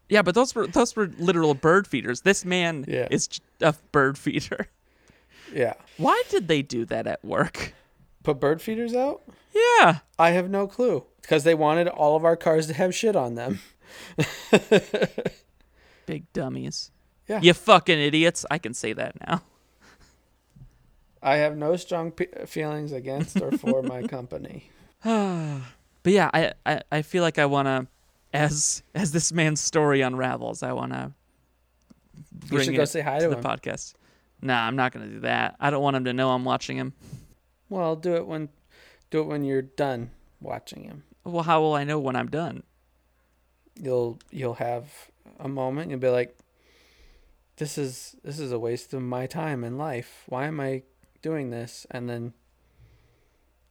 Yeah, 0.10 0.22
but 0.22 0.36
those 0.36 0.56
were 0.56 0.68
those 0.68 0.96
were 0.96 1.08
literal 1.20 1.54
bird 1.54 1.86
feeders. 1.86 2.22
This 2.22 2.46
man 2.46 2.86
Yeah. 2.88 3.08
is 3.12 3.28
a 3.60 3.74
bird 3.92 4.18
feeder. 4.18 4.68
Yeah. 5.54 5.74
Why 5.98 6.22
did 6.30 6.48
they 6.48 6.62
do 6.62 6.86
that 6.86 7.08
at 7.08 7.24
work? 7.24 7.74
Put 8.24 8.40
bird 8.40 8.62
feeders 8.62 8.94
out? 8.94 9.22
Yeah, 9.54 10.00
I 10.20 10.32
have 10.32 10.50
no 10.50 10.68
clue. 10.68 11.06
Because 11.22 11.44
they 11.44 11.56
wanted 11.56 11.88
all 11.88 12.16
of 12.16 12.24
our 12.26 12.36
cars 12.36 12.68
to 12.68 12.74
have 12.74 12.94
shit 12.96 13.16
on 13.16 13.36
them. 13.36 13.60
big 16.06 16.32
dummies. 16.34 16.92
Yeah. 17.28 17.42
You 17.42 17.54
fucking 17.54 18.00
idiots. 18.00 18.46
I 18.50 18.58
can 18.58 18.74
say 18.74 18.94
that 18.94 19.16
now. 19.28 19.42
I 21.22 21.38
have 21.38 21.58
no 21.58 21.76
strong 21.76 22.12
pe- 22.12 22.46
feelings 22.46 22.92
against 22.92 23.42
or 23.42 23.52
for 23.58 23.82
my 23.84 24.04
company. 24.08 24.70
But 26.04 26.14
yeah, 26.14 26.30
I 26.34 26.54
I, 26.66 26.82
I 26.90 27.02
feel 27.02 27.22
like 27.22 27.38
I 27.38 27.46
want 27.48 27.66
to 27.68 27.88
as 28.32 28.82
as 28.96 29.12
this 29.12 29.34
man's 29.34 29.60
story 29.60 30.00
unravels, 30.00 30.64
I 30.64 30.72
want 30.72 30.94
to 30.94 31.12
You 32.50 32.64
should 32.64 32.76
it 32.76 32.78
go 32.78 32.86
say 32.86 33.02
hi 33.02 33.20
to, 33.20 33.28
the 33.28 33.36
him. 33.38 33.44
podcast. 33.44 33.96
Nah, 34.42 34.68
I'm 34.68 34.76
not 34.76 34.94
going 34.94 35.08
to 35.08 35.14
do 35.14 35.20
that. 35.22 35.56
I 35.60 35.70
don't 35.70 35.82
want 35.82 35.96
him 35.96 36.06
to 36.06 36.14
know 36.14 36.32
I'm 36.32 36.46
watching 36.46 36.78
him. 36.78 36.94
Well, 37.70 37.96
do 37.96 38.16
it 38.16 38.28
when 38.28 38.50
do 39.10 39.22
it 39.22 39.28
when 39.28 39.44
you're 39.44 39.62
done 39.62 40.12
watching 40.42 40.84
him. 40.84 41.04
Well, 41.24 41.44
how 41.44 41.62
will 41.62 41.74
I 41.74 41.84
know 41.84 42.00
when 42.00 42.16
I'm 42.16 42.30
done? 42.30 42.64
You'll 43.76 44.20
you'll 44.32 44.56
have 44.56 45.10
a 45.40 45.48
moment. 45.48 45.90
You'll 45.90 46.00
be 46.00 46.10
like, 46.10 46.38
"This 47.58 47.78
is 47.78 48.16
this 48.24 48.40
is 48.40 48.52
a 48.52 48.60
waste 48.60 48.94
of 48.94 49.02
my 49.02 49.28
time 49.28 49.64
in 49.64 49.78
life. 49.78 50.24
Why 50.28 50.46
am 50.46 50.60
I 50.60 50.84
doing 51.22 51.50
this?" 51.50 51.86
And 51.92 52.10
then 52.10 52.34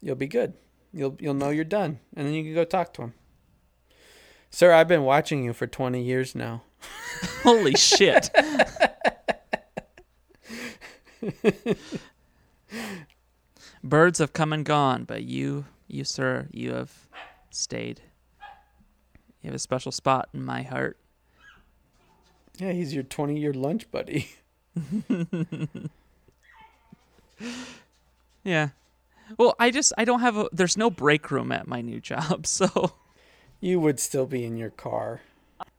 you'll 0.01 0.17
be 0.17 0.27
good. 0.27 0.55
You'll 0.93 1.17
you'll 1.21 1.35
know 1.35 1.51
you're 1.51 1.65
done, 1.65 2.01
and 2.15 2.27
then 2.27 2.35
you 2.35 2.45
can 2.45 2.55
go 2.55 2.65
talk 2.65 2.93
to 2.95 3.03
him. 3.03 3.15
Sir, 4.51 4.73
I've 4.73 4.89
been 4.89 5.03
watching 5.03 5.45
you 5.45 5.53
for 5.53 5.67
20 5.67 6.03
years 6.03 6.35
now. 6.35 6.63
Holy 7.43 7.75
shit. 7.75 8.31
Birds 13.85 14.19
have 14.19 14.33
come 14.33 14.53
and 14.53 14.65
gone, 14.65 15.05
but 15.05 15.23
you, 15.25 15.65
you, 15.87 16.05
sir, 16.05 16.49
you 16.51 16.73
have 16.73 16.93
stayed. 17.51 18.01
You 19.43 19.49
have 19.49 19.55
a 19.55 19.59
special 19.61 19.93
spot 19.93 20.29
in 20.35 20.45
my 20.45 20.63
heart. 20.63 20.99
Yeah, 22.59 22.73
he's 22.73 22.95
your 22.95 23.03
20 23.05 23.39
year 23.39 23.53
lunch 23.53 23.91
buddy. 23.91 24.29
Yeah. 28.45 28.69
Well, 29.39 29.57
I 29.59 29.71
just 29.73 29.93
I 29.99 30.05
don't 30.05 30.21
have 30.21 30.37
a 30.37 30.49
there's 30.53 30.77
no 30.77 30.89
break 30.89 31.31
room 31.33 31.51
at 31.51 31.67
my 31.67 31.81
new 31.81 32.01
job, 32.01 32.47
so 32.47 32.93
You 33.61 33.81
would 33.81 33.99
still 33.99 34.27
be 34.27 34.45
in 34.45 34.57
your 34.57 34.71
car. 34.71 35.21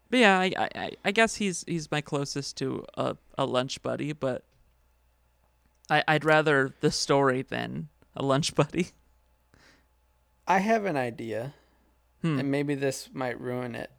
but 0.09 0.19
yeah, 0.19 0.37
I, 0.39 0.51
I- 0.57 0.69
I 0.75 0.91
I 1.05 1.11
guess 1.11 1.35
he's 1.35 1.63
he's 1.65 1.89
my 1.89 2.01
closest 2.01 2.57
to 2.57 2.85
a, 2.95 3.15
a 3.37 3.45
lunch 3.45 3.81
buddy, 3.81 4.11
but 4.11 4.43
I 5.89 6.03
I'd 6.07 6.25
rather 6.25 6.73
the 6.81 6.91
story 6.91 7.41
than 7.41 7.89
a 8.15 8.23
lunch 8.23 8.55
buddy. 8.55 8.89
I 10.47 10.59
have 10.59 10.85
an 10.85 10.97
idea, 10.97 11.53
Hmm. 12.21 12.39
and 12.39 12.51
maybe 12.51 12.75
this 12.75 13.09
might 13.13 13.39
ruin 13.39 13.75
it, 13.75 13.91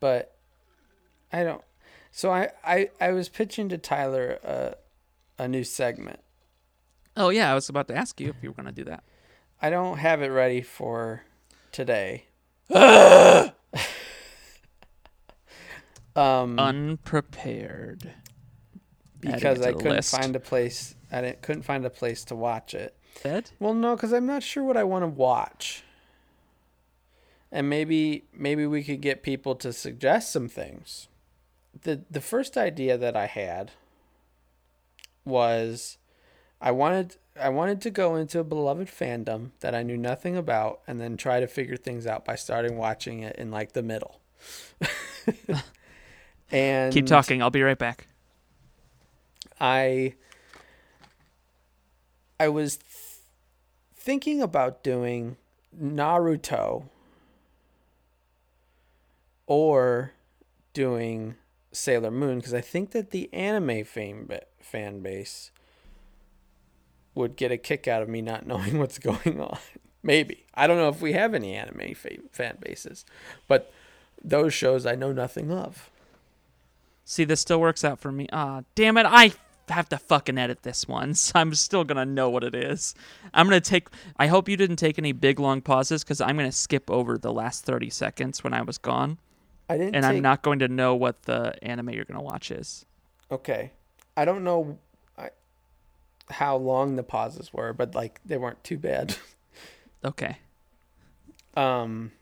but 0.00 0.36
I 1.32 1.44
don't. 1.44 1.62
So 2.10 2.30
I, 2.30 2.50
I, 2.64 2.90
I 3.00 3.12
was 3.12 3.28
pitching 3.28 3.68
to 3.68 3.78
Tyler 3.78 4.38
a, 4.42 4.74
a 5.42 5.48
new 5.48 5.64
segment. 5.64 6.20
Oh 7.16 7.28
yeah, 7.30 7.50
I 7.50 7.54
was 7.54 7.68
about 7.68 7.88
to 7.88 7.96
ask 7.96 8.20
you 8.20 8.28
if 8.30 8.36
you 8.42 8.50
were 8.50 8.54
gonna 8.54 8.72
do 8.72 8.84
that. 8.84 9.02
I 9.60 9.70
don't 9.70 9.98
have 9.98 10.22
it 10.22 10.28
ready 10.28 10.62
for 10.62 11.22
today. 11.72 12.26
um, 12.70 13.52
Unprepared. 16.58 18.12
Because 19.20 19.60
I 19.62 19.72
couldn't 19.72 19.96
list. 19.96 20.16
find 20.16 20.36
a 20.36 20.40
place. 20.40 20.94
I 21.10 21.20
didn't, 21.20 21.42
couldn't 21.42 21.62
find 21.62 21.84
a 21.84 21.90
place 21.90 22.24
to 22.26 22.36
watch 22.36 22.74
it. 22.74 22.94
Ed? 23.24 23.50
Well, 23.58 23.74
no, 23.74 23.96
because 23.96 24.12
I'm 24.12 24.26
not 24.26 24.42
sure 24.42 24.62
what 24.62 24.76
I 24.76 24.84
want 24.84 25.02
to 25.02 25.08
watch. 25.08 25.82
And 27.50 27.68
maybe 27.68 28.24
maybe 28.32 28.66
we 28.66 28.84
could 28.84 29.00
get 29.00 29.22
people 29.22 29.54
to 29.56 29.72
suggest 29.72 30.30
some 30.32 30.48
things. 30.48 31.08
the 31.82 32.02
The 32.10 32.20
first 32.20 32.56
idea 32.56 32.98
that 32.98 33.16
I 33.16 33.26
had 33.26 33.72
was 35.24 35.96
I 36.60 36.70
wanted 36.72 37.16
I 37.40 37.48
wanted 37.48 37.80
to 37.82 37.90
go 37.90 38.16
into 38.16 38.40
a 38.40 38.44
beloved 38.44 38.88
fandom 38.88 39.50
that 39.60 39.74
I 39.74 39.82
knew 39.82 39.96
nothing 39.96 40.36
about, 40.36 40.80
and 40.86 41.00
then 41.00 41.16
try 41.16 41.40
to 41.40 41.46
figure 41.46 41.76
things 41.76 42.06
out 42.06 42.24
by 42.24 42.34
starting 42.34 42.76
watching 42.76 43.20
it 43.20 43.36
in 43.36 43.50
like 43.50 43.72
the 43.72 43.82
middle. 43.82 44.20
and 46.50 46.92
Keep 46.92 47.06
talking. 47.06 47.42
I'll 47.42 47.50
be 47.50 47.62
right 47.62 47.78
back. 47.78 48.07
I 49.60 50.14
I 52.40 52.48
was 52.48 52.76
th- 52.76 53.20
thinking 53.96 54.40
about 54.40 54.82
doing 54.82 55.36
Naruto 55.76 56.84
or 59.46 60.12
doing 60.72 61.34
Sailor 61.72 62.10
Moon 62.10 62.38
because 62.38 62.54
I 62.54 62.60
think 62.60 62.92
that 62.92 63.10
the 63.10 63.32
anime 63.32 63.84
fan 63.84 64.26
ba- 64.26 64.42
fan 64.60 65.00
base 65.00 65.50
would 67.14 67.36
get 67.36 67.50
a 67.50 67.56
kick 67.56 67.88
out 67.88 68.02
of 68.02 68.08
me 68.08 68.22
not 68.22 68.46
knowing 68.46 68.78
what's 68.78 68.98
going 68.98 69.40
on. 69.40 69.58
Maybe 70.02 70.44
I 70.54 70.66
don't 70.66 70.76
know 70.76 70.88
if 70.88 71.00
we 71.00 71.12
have 71.14 71.34
any 71.34 71.54
anime 71.54 71.94
fa- 71.94 72.22
fan 72.30 72.58
bases, 72.60 73.04
but 73.48 73.72
those 74.22 74.54
shows 74.54 74.86
I 74.86 74.94
know 74.94 75.12
nothing 75.12 75.50
of. 75.50 75.90
See, 77.04 77.24
this 77.24 77.40
still 77.40 77.60
works 77.60 77.84
out 77.84 77.98
for 77.98 78.12
me. 78.12 78.28
Ah, 78.32 78.62
damn 78.74 78.96
it! 78.98 79.06
I 79.06 79.32
have 79.70 79.88
to 79.90 79.98
fucking 79.98 80.38
edit 80.38 80.62
this 80.62 80.86
one, 80.88 81.14
so 81.14 81.32
I'm 81.38 81.54
still 81.54 81.84
gonna 81.84 82.06
know 82.06 82.28
what 82.30 82.44
it 82.44 82.54
is. 82.54 82.94
I'm 83.34 83.46
gonna 83.46 83.60
take. 83.60 83.88
I 84.16 84.26
hope 84.26 84.48
you 84.48 84.56
didn't 84.56 84.76
take 84.76 84.98
any 84.98 85.12
big 85.12 85.38
long 85.38 85.60
pauses 85.60 86.04
because 86.04 86.20
I'm 86.20 86.36
gonna 86.36 86.52
skip 86.52 86.90
over 86.90 87.18
the 87.18 87.32
last 87.32 87.64
30 87.64 87.90
seconds 87.90 88.42
when 88.44 88.52
I 88.52 88.62
was 88.62 88.78
gone, 88.78 89.18
I 89.68 89.76
didn't. 89.78 89.94
and 89.96 90.04
take- 90.04 90.16
I'm 90.16 90.22
not 90.22 90.42
going 90.42 90.58
to 90.60 90.68
know 90.68 90.94
what 90.94 91.22
the 91.22 91.54
anime 91.62 91.90
you're 91.90 92.04
gonna 92.04 92.22
watch 92.22 92.50
is. 92.50 92.84
Okay. 93.30 93.72
I 94.16 94.24
don't 94.24 94.42
know 94.42 94.78
I, 95.16 95.30
how 96.30 96.56
long 96.56 96.96
the 96.96 97.02
pauses 97.02 97.52
were, 97.52 97.72
but 97.72 97.94
like 97.94 98.20
they 98.24 98.36
weren't 98.36 98.62
too 98.64 98.78
bad. 98.78 99.16
Okay. 100.04 100.38
Um 101.56 102.12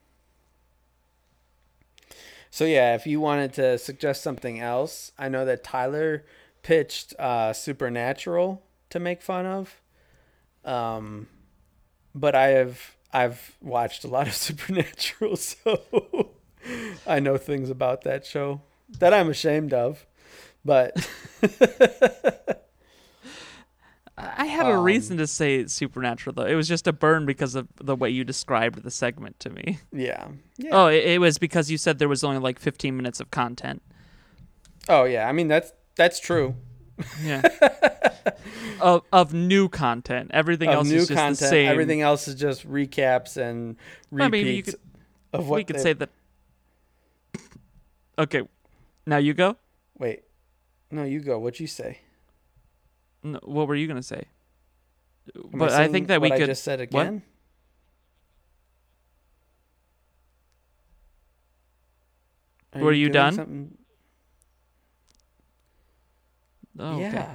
So 2.51 2.65
yeah, 2.65 2.95
if 2.95 3.07
you 3.07 3.21
wanted 3.21 3.53
to 3.55 3.77
suggest 3.77 4.23
something 4.23 4.61
else, 4.61 5.13
I 5.19 5.29
know 5.29 5.45
that 5.45 5.63
Tyler 5.63 6.25
pitched 6.67 7.15
uh 7.19 7.53
Supernatural 7.53 8.61
to 8.91 8.99
make 8.99 9.23
fun 9.23 9.47
of. 9.47 9.81
Um 10.65 11.29
but 12.15 12.35
I 12.35 12.49
have 12.49 12.97
I've 13.13 13.57
watched 13.63 14.03
a 14.05 14.09
lot 14.09 14.27
of 14.27 14.35
Supernatural, 14.47 15.37
so 15.37 16.31
I 17.07 17.21
know 17.21 17.37
things 17.37 17.71
about 17.71 18.03
that 18.03 18.27
show 18.27 18.63
that 18.99 19.15
I'm 19.15 19.29
ashamed 19.31 19.73
of. 19.73 20.07
But 20.65 20.97
I 24.19 24.47
had 24.47 24.67
a 24.67 24.71
Um, 24.79 24.83
reason 24.85 25.19
to 25.19 25.27
say 25.27 25.67
supernatural 25.67 26.33
though. 26.35 26.47
It 26.47 26.55
was 26.55 26.67
just 26.67 26.87
a 26.87 26.93
burn 26.93 27.27
because 27.27 27.55
of 27.55 27.69
the 27.77 27.95
way 27.95 28.09
you 28.09 28.25
described 28.25 28.83
the 28.83 28.91
segment 28.91 29.39
to 29.41 29.51
me. 29.51 29.79
yeah. 29.93 30.29
Yeah. 30.57 30.71
Oh, 30.73 30.87
it, 30.87 31.05
it 31.05 31.21
was 31.21 31.37
because 31.39 31.71
you 31.71 31.77
said 31.77 31.99
there 31.99 32.09
was 32.09 32.25
only 32.25 32.39
like 32.39 32.59
15 32.59 32.97
minutes 32.97 33.21
of 33.21 33.31
content. 33.31 33.83
Oh 34.89 35.05
yeah, 35.05 35.29
I 35.29 35.33
mean 35.33 35.49
that's 35.49 35.71
that's 35.97 36.21
true. 36.21 36.55
Yeah. 37.23 37.43
of 38.81 39.03
of 39.13 39.33
new 39.35 39.69
content. 39.69 40.31
Everything 40.33 40.69
Of 40.69 40.75
else 40.77 40.87
is 40.91 41.09
just 41.09 41.19
content, 41.19 41.39
the 41.39 41.47
same. 41.49 41.69
everything 41.69 42.01
else 42.01 42.27
is 42.29 42.35
just 42.37 42.67
recaps 42.71 43.37
and 43.37 43.77
I 44.19 44.29
mean, 44.29 44.47
you 44.47 44.53
repeats 44.53 44.71
could- 44.71 44.81
of 45.33 45.49
what 45.49 45.57
we 45.57 45.65
could 45.65 45.77
they- 45.77 45.83
say 45.83 45.93
that. 45.95 46.11
Okay, 48.19 48.43
now 49.07 49.19
you 49.19 49.35
go. 49.35 49.57
Wait, 49.99 50.23
no, 50.91 51.05
you 51.05 51.21
go. 51.21 51.39
What'd 51.39 51.61
you 51.61 51.67
say? 51.67 51.99
No, 53.23 53.41
what 53.43 53.69
were 53.69 53.75
you 53.75 53.87
gonna 53.87 54.03
say? 54.03 54.25
Am 55.35 55.51
but 55.59 55.71
I 55.73 55.77
saying 55.79 55.93
think 55.93 56.09
that 56.09 56.21
we 56.23 56.31
could. 56.31 56.43
I 56.43 56.47
just 56.47 56.65
said 56.65 56.79
what? 56.79 57.03
again. 57.03 57.23
Are 62.75 62.83
Were 62.83 62.93
you 62.93 63.07
doing 63.07 63.13
done? 63.13 63.35
something- 63.35 63.79
Oh, 66.79 66.99
yeah. 66.99 67.09
okay. 67.09 67.29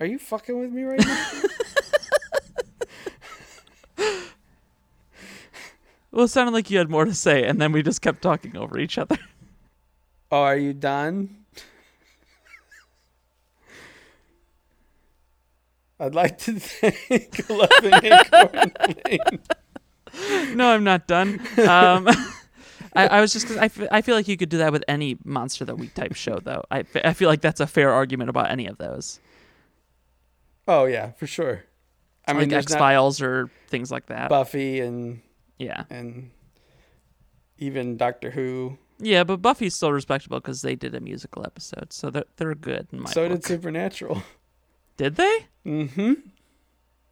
Are 0.00 0.06
you 0.06 0.18
fucking 0.18 0.58
with 0.58 0.70
me 0.70 0.82
right 0.82 1.04
now? 1.04 1.30
Well, 6.14 6.26
it 6.26 6.28
sounded 6.28 6.52
like 6.52 6.70
you 6.70 6.78
had 6.78 6.88
more 6.88 7.04
to 7.04 7.12
say, 7.12 7.42
and 7.42 7.60
then 7.60 7.72
we 7.72 7.82
just 7.82 8.00
kept 8.00 8.22
talking 8.22 8.56
over 8.56 8.78
each 8.78 8.98
other. 8.98 9.18
oh, 10.30 10.42
are 10.42 10.56
you 10.56 10.72
done? 10.72 11.38
I'd 15.98 16.14
like 16.14 16.38
to 16.38 16.60
thank 16.60 17.50
Eleven 17.50 17.94
Acorn 17.94 18.72
Lane. 19.06 20.54
no, 20.56 20.68
I'm 20.68 20.84
not 20.84 21.08
done. 21.08 21.40
Um, 21.66 22.08
I, 22.94 23.06
I 23.08 23.20
was 23.20 23.32
just. 23.32 23.50
I, 23.52 23.64
f- 23.66 23.88
I 23.90 24.02
feel 24.02 24.14
like 24.14 24.28
you 24.28 24.36
could 24.36 24.48
do 24.48 24.58
that 24.58 24.70
with 24.72 24.84
any 24.86 25.16
monster 25.24 25.64
the 25.64 25.74
week 25.74 25.94
type 25.94 26.14
show, 26.14 26.38
though. 26.38 26.62
I, 26.70 26.80
f- 26.80 26.96
I 27.04 27.12
feel 27.12 27.28
like 27.28 27.40
that's 27.40 27.60
a 27.60 27.66
fair 27.66 27.92
argument 27.92 28.30
about 28.30 28.50
any 28.50 28.66
of 28.66 28.78
those, 28.78 29.20
Oh 30.68 30.84
yeah, 30.84 31.10
for 31.12 31.26
sure. 31.26 31.64
I 32.26 32.32
mean, 32.32 32.42
like 32.42 32.50
there's 32.50 32.66
X 32.66 32.74
Files 32.76 33.20
or 33.20 33.50
things 33.68 33.90
like 33.90 34.06
that. 34.06 34.28
Buffy 34.30 34.80
and 34.80 35.20
yeah, 35.58 35.84
and 35.90 36.30
even 37.58 37.96
Doctor 37.96 38.30
Who. 38.30 38.78
yeah, 38.98 39.24
but 39.24 39.42
Buffy's 39.42 39.74
still 39.74 39.92
respectable 39.92 40.40
because 40.40 40.62
they 40.62 40.74
did 40.76 40.94
a 40.94 41.00
musical 41.00 41.44
episode, 41.44 41.92
so 41.92 42.10
they're 42.10 42.24
they're 42.36 42.54
good 42.54 42.86
in 42.92 43.00
my 43.00 43.10
so 43.10 43.28
book. 43.28 43.40
did 43.40 43.44
Supernatural. 43.46 44.22
Did 44.96 45.16
they? 45.16 45.46
Mm-hmm. 45.66 46.12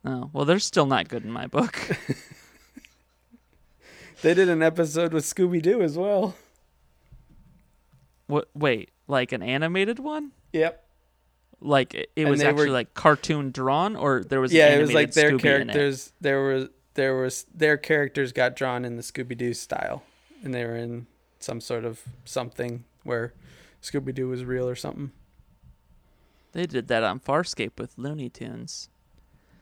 Oh, 0.05 0.31
well, 0.33 0.45
they're 0.45 0.59
still 0.61 0.87
not 0.87 1.09
good 1.09 1.25
in 1.25 1.33
my 1.33 1.47
book. 1.49 1.77
They 4.22 4.35
did 4.35 4.48
an 4.48 4.62
episode 4.62 5.12
with 5.12 5.24
Scooby 5.24 5.61
Doo 5.61 5.82
as 5.82 5.98
well. 5.98 6.35
what? 8.26 8.48
Wait, 8.54 8.90
like 9.08 9.32
an 9.32 9.42
animated 9.42 9.98
one? 9.98 10.32
Yep. 10.52 10.85
Like 11.61 11.94
it, 11.94 12.11
it 12.16 12.26
was 12.26 12.42
actually 12.42 12.66
were- 12.68 12.72
like 12.72 12.94
cartoon 12.94 13.50
drawn, 13.50 13.94
or 13.96 14.25
there 14.25 14.40
was 14.40 14.52
yeah, 14.52 14.75
it 14.75 14.81
was 14.81 14.92
like 14.92 15.12
their 15.12 15.33
Scooby 15.33 15.42
characters. 15.42 16.12
There 16.20 16.42
was 16.42 16.68
there 16.94 17.16
was 17.16 17.46
their 17.54 17.77
characters 17.77 18.33
got 18.33 18.56
drawn 18.56 18.85
in 18.85 18.96
the 18.96 19.02
Scooby 19.02 19.37
Doo 19.37 19.54
style, 19.54 20.02
and 20.42 20.52
they 20.54 20.64
were 20.64 20.77
in 20.77 21.06
some 21.38 21.60
sort 21.60 21.85
of 21.85 22.00
something 22.25 22.85
where 23.04 23.33
Scooby 23.83 24.14
Doo 24.14 24.29
was 24.29 24.44
real 24.44 24.68
or 24.68 24.75
something. 24.75 25.12
They 26.52 26.66
did 26.66 26.88
that 26.88 27.02
on 27.02 27.18
Farscape 27.20 27.79
with 27.79 27.96
Looney 27.96 28.29
Tunes. 28.29 28.88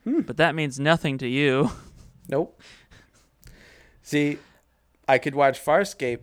Hmm. 0.05 0.21
But 0.21 0.39
that 0.39 0.55
means 0.55 0.81
nothing 0.81 1.19
to 1.19 1.29
you. 1.29 1.71
Nope. 2.29 2.61
See, 4.03 4.39
I 5.11 5.19
could 5.19 5.35
watch 5.35 5.59
Farscape, 5.65 6.21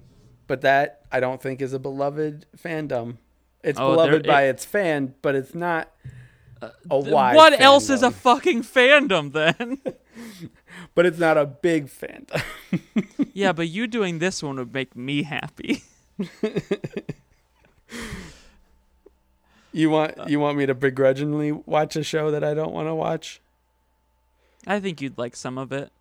but 0.48 0.62
that 0.62 1.02
I 1.12 1.20
don't 1.20 1.42
think 1.42 1.62
is 1.62 1.74
a 1.74 1.80
beloved 1.80 2.46
fandom. 2.58 3.18
It's 3.64 3.80
Oh, 3.80 3.92
beloved 3.92 4.26
by 4.26 4.44
it- 4.44 4.50
its 4.52 4.66
fan, 4.66 5.14
but 5.22 5.36
it's 5.36 5.54
not 5.54 5.92
uh, 6.62 6.70
a 6.90 6.98
wide. 7.00 7.36
what 7.36 7.60
else 7.60 7.90
is 7.90 8.02
a 8.02 8.12
fucking 8.12 8.62
fandom 8.64 9.34
then? 9.34 9.82
But 10.96 11.06
it's 11.06 11.20
not 11.20 11.38
a 11.38 11.46
big 11.46 11.88
fandom. 11.88 12.42
yeah, 13.34 13.52
but 13.52 13.68
you 13.68 13.86
doing 13.88 14.20
this 14.20 14.42
one 14.42 14.56
would 14.58 14.74
make 14.74 14.96
me 14.96 15.24
happy. 15.24 15.84
You 19.74 19.90
want 19.92 20.18
uh, 20.18 20.26
you 20.28 20.40
want 20.40 20.58
me 20.58 20.66
to 20.66 20.74
begrudgingly 20.74 21.52
watch 21.52 21.96
a 21.96 22.04
show 22.04 22.32
that 22.32 22.44
I 22.44 22.54
don't 22.54 22.74
want 22.74 22.88
to 22.88 22.96
watch? 22.96 23.42
I 24.66 24.80
think 24.80 25.02
you'd 25.02 25.18
like 25.18 25.36
some 25.36 25.58
of 25.58 25.72
it. 25.72 25.92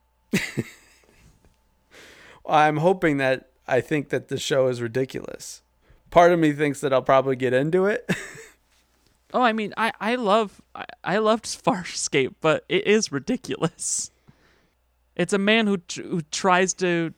I'm 2.49 2.79
hoping 2.79 3.17
that 3.19 3.51
I 3.67 3.81
think 3.81 4.11
that 4.11 4.29
the 4.29 4.39
show 4.39 4.69
is 4.69 4.81
ridiculous. 4.81 5.63
Part 6.11 6.33
of 6.33 6.39
me 6.39 6.53
thinks 6.53 6.81
that 6.81 6.93
I'll 6.93 7.03
probably 7.03 7.37
get 7.37 7.53
into 7.53 7.87
it. 7.87 8.09
Oh, 9.33 9.43
I 9.43 9.53
mean, 9.53 9.75
I 9.77 9.93
I 10.01 10.15
love 10.15 10.63
I, 10.75 10.85
I 11.05 11.19
loved 11.19 11.45
Farscape, 11.65 12.37
but 12.41 12.65
it 12.69 12.87
is 12.87 13.13
ridiculous. 13.13 14.11
It's 15.15 15.33
a 15.33 15.39
man 15.39 15.67
who 15.67 15.79
who 15.97 16.23
tries 16.31 16.75
to 16.75 17.13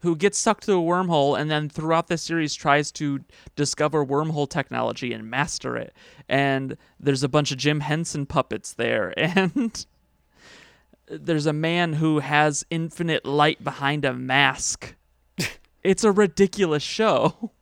who 0.00 0.14
gets 0.14 0.38
sucked 0.38 0.66
to 0.66 0.74
a 0.74 0.76
wormhole 0.76 1.36
and 1.36 1.50
then 1.50 1.68
throughout 1.68 2.06
the 2.06 2.16
series 2.16 2.54
tries 2.54 2.92
to 2.92 3.24
discover 3.56 4.06
wormhole 4.06 4.48
technology 4.48 5.12
and 5.12 5.28
master 5.28 5.76
it. 5.76 5.92
And 6.28 6.76
there's 7.00 7.24
a 7.24 7.28
bunch 7.28 7.50
of 7.50 7.58
Jim 7.58 7.80
Henson 7.80 8.24
puppets 8.24 8.72
there 8.74 9.12
and 9.18 9.84
there's 11.10 11.46
a 11.46 11.52
man 11.52 11.94
who 11.94 12.20
has 12.20 12.64
infinite 12.70 13.24
light 13.24 13.62
behind 13.62 14.04
a 14.04 14.12
mask. 14.12 14.94
it's 15.82 16.04
a 16.04 16.12
ridiculous 16.12 16.82
show. 16.82 17.52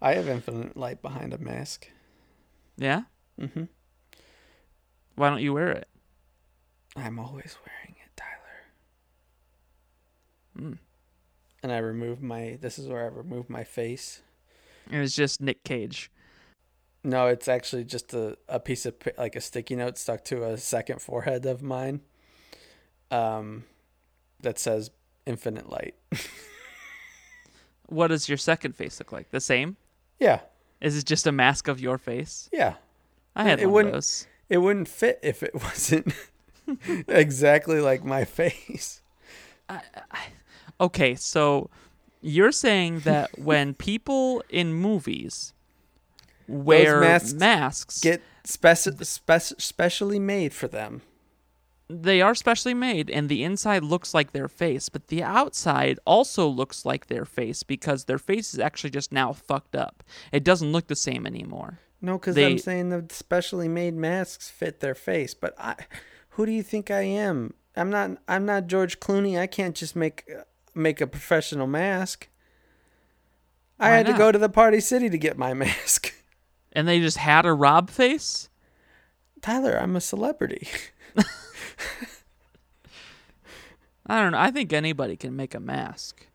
I 0.00 0.14
have 0.14 0.28
infinite 0.28 0.76
light 0.76 1.00
behind 1.02 1.32
a 1.32 1.38
mask. 1.38 1.88
Yeah? 2.76 3.02
Mm-hmm. 3.40 3.64
Why 5.14 5.30
don't 5.30 5.42
you 5.42 5.52
wear 5.52 5.70
it? 5.70 5.88
I'm 6.96 7.18
always 7.18 7.56
wearing 7.64 7.96
it, 8.04 8.16
Tyler. 8.16 8.30
Hmm. 10.58 10.72
And 11.62 11.72
I 11.72 11.78
remove 11.78 12.20
my. 12.20 12.58
This 12.60 12.78
is 12.78 12.88
where 12.88 13.04
I 13.04 13.06
remove 13.06 13.48
my 13.48 13.62
face. 13.64 14.22
It 14.90 14.98
was 14.98 15.14
just 15.14 15.40
Nick 15.40 15.62
Cage. 15.62 16.10
No, 17.04 17.28
it's 17.28 17.48
actually 17.48 17.84
just 17.84 18.14
a, 18.14 18.36
a 18.48 18.58
piece 18.60 18.84
of 18.84 18.94
like 19.16 19.36
a 19.36 19.40
sticky 19.40 19.76
note 19.76 19.98
stuck 19.98 20.24
to 20.24 20.44
a 20.44 20.56
second 20.56 21.00
forehead 21.00 21.46
of 21.46 21.62
mine. 21.62 22.00
Um, 23.12 23.64
that 24.40 24.58
says 24.58 24.90
infinite 25.26 25.68
light. 25.68 25.94
What 27.86 28.08
does 28.08 28.28
your 28.28 28.38
second 28.38 28.74
face 28.74 28.98
look 28.98 29.12
like? 29.12 29.30
The 29.30 29.40
same? 29.40 29.76
Yeah, 30.18 30.40
Is 30.80 30.96
it 30.96 31.04
just 31.04 31.26
a 31.26 31.32
mask 31.32 31.68
of 31.68 31.78
your 31.80 31.98
face? 31.98 32.48
yeah. 32.52 32.74
I 33.36 33.44
had 33.44 33.60
It 33.60 33.66
one 33.66 33.72
wouldn't- 33.74 33.94
of 33.94 33.96
those. 33.98 34.26
It 34.48 34.58
wouldn't 34.58 34.88
fit 34.88 35.18
if 35.22 35.42
it 35.42 35.54
wasn't 35.62 36.12
exactly 37.08 37.80
like 37.80 38.04
my 38.04 38.24
face. 38.40 39.00
Okay, 40.80 41.14
so 41.14 41.70
you're 42.20 42.52
saying 42.52 43.00
that 43.00 43.38
when 43.38 43.74
people 43.74 44.42
in 44.50 44.74
movies 44.74 45.52
wear 46.48 47.00
masks 47.00 47.32
masks, 47.34 48.00
Get 48.00 48.20
speci- 48.44 49.04
spec- 49.04 49.60
specially 49.60 50.18
made 50.18 50.52
for 50.52 50.68
them. 50.68 51.02
They 51.88 52.22
are 52.22 52.34
specially 52.34 52.74
made 52.74 53.10
and 53.10 53.28
the 53.28 53.44
inside 53.44 53.82
looks 53.82 54.14
like 54.14 54.32
their 54.32 54.48
face, 54.48 54.88
but 54.88 55.08
the 55.08 55.22
outside 55.22 55.98
also 56.04 56.46
looks 56.46 56.84
like 56.84 57.06
their 57.06 57.24
face 57.24 57.62
because 57.62 58.04
their 58.04 58.18
face 58.18 58.54
is 58.54 58.60
actually 58.60 58.90
just 58.90 59.12
now 59.12 59.32
fucked 59.32 59.76
up. 59.76 60.02
It 60.30 60.44
doesn't 60.44 60.72
look 60.72 60.86
the 60.86 60.96
same 60.96 61.26
anymore. 61.26 61.78
No, 62.00 62.18
because 62.18 62.36
I'm 62.36 62.58
saying 62.58 62.88
the 62.88 63.06
specially 63.10 63.68
made 63.68 63.94
masks 63.94 64.50
fit 64.50 64.80
their 64.80 64.94
face. 64.94 65.34
But 65.34 65.54
I, 65.58 65.76
who 66.30 66.44
do 66.46 66.52
you 66.52 66.62
think 66.62 66.90
I 66.90 67.02
am? 67.02 67.54
I'm 67.76 67.90
not. 67.90 68.18
I'm 68.26 68.44
not 68.44 68.66
George 68.66 68.98
Clooney. 68.98 69.38
I 69.38 69.46
can't 69.46 69.76
just 69.76 69.94
make 69.94 70.28
make 70.74 71.00
a 71.00 71.06
professional 71.06 71.68
mask. 71.68 72.28
I 73.78 73.90
Why 73.90 73.96
had 73.98 74.06
to 74.06 74.12
go 74.14 74.32
to 74.32 74.38
the 74.38 74.48
Party 74.48 74.80
City 74.80 75.08
to 75.10 75.18
get 75.18 75.38
my 75.38 75.54
mask. 75.54 76.12
And 76.72 76.88
they 76.88 77.00
just 77.00 77.18
had 77.18 77.46
a 77.46 77.52
Rob 77.52 77.88
face? 77.90 78.48
Tyler, 79.40 79.76
I'm 79.76 79.96
a 79.96 80.00
celebrity. 80.00 80.68
I 84.06 84.20
don't 84.20 84.32
know. 84.32 84.38
I 84.38 84.50
think 84.50 84.72
anybody 84.72 85.16
can 85.16 85.36
make 85.36 85.54
a 85.54 85.60
mask. 85.60 86.26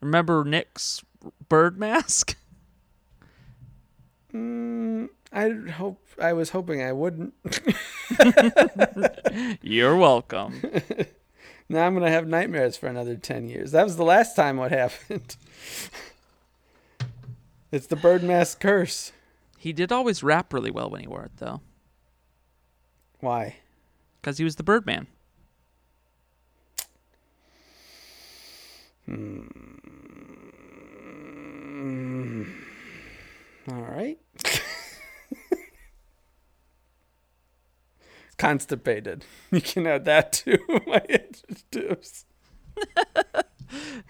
Remember 0.00 0.44
Nick's 0.44 1.02
bird 1.48 1.78
mask? 1.78 2.36
Mm, 4.32 5.10
I 5.32 5.50
hope. 5.70 6.00
I 6.20 6.32
was 6.32 6.50
hoping 6.50 6.82
I 6.82 6.90
wouldn't. 6.90 7.34
You're 9.62 9.94
welcome. 9.96 10.60
now 11.68 11.86
I'm 11.86 11.94
gonna 11.94 12.10
have 12.10 12.26
nightmares 12.26 12.76
for 12.76 12.88
another 12.88 13.14
ten 13.14 13.48
years. 13.48 13.70
That 13.70 13.84
was 13.84 13.96
the 13.96 14.02
last 14.02 14.34
time 14.34 14.56
what 14.56 14.72
happened. 14.72 15.36
it's 17.70 17.86
the 17.86 17.94
bird 17.94 18.24
mask 18.24 18.58
curse. 18.58 19.12
he 19.56 19.72
did 19.72 19.92
always 19.92 20.24
rap 20.24 20.52
really 20.52 20.72
well 20.72 20.90
when 20.90 21.00
he 21.02 21.06
wore 21.06 21.22
it, 21.26 21.36
though, 21.36 21.60
Why? 23.20 23.58
Because 24.24 24.38
he 24.38 24.44
was 24.44 24.56
the 24.56 24.62
Birdman. 24.62 25.06
Hmm. 29.04 29.42
All 33.70 33.82
right. 33.82 34.18
Constipated. 38.38 39.26
You 39.50 39.60
can 39.60 39.86
add 39.86 40.06
that 40.06 40.32
to 40.32 40.58
my 40.86 41.02
adjectives. 41.10 42.24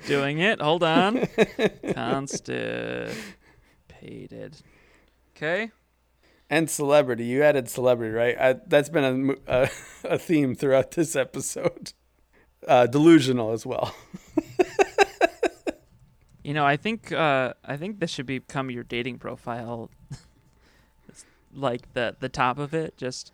Doing 0.07 0.39
it. 0.39 0.61
Hold 0.63 0.85
on. 0.85 1.27
Constipated. 1.93 3.17
Okay. 5.37 5.73
And 6.55 6.71
celebrity. 6.71 7.25
You 7.25 7.43
added 7.43 7.69
celebrity, 7.69 8.15
right? 8.15 8.37
I, 8.41 8.53
that's 8.67 8.89
been 8.89 9.37
a, 9.49 9.63
a, 9.65 9.71
a 10.05 10.19
theme 10.19 10.55
throughout 10.55 10.93
this 10.93 11.17
episode. 11.17 11.93
Uh, 12.67 12.87
delusional 12.87 13.51
as 13.53 13.67
well. 13.67 13.95
You 16.47 16.53
know, 16.53 16.67
I 16.67 16.77
think 16.77 17.11
uh, 17.11 17.55
I 17.65 17.79
think 17.79 18.01
this 18.01 18.11
should 18.11 18.27
become 18.27 18.71
your 18.71 18.85
dating 18.85 19.19
profile. 19.19 19.91
Like 21.57 21.93
the 21.95 22.17
the 22.19 22.29
top 22.29 22.59
of 22.59 22.75
it, 22.75 22.97
just 22.97 23.33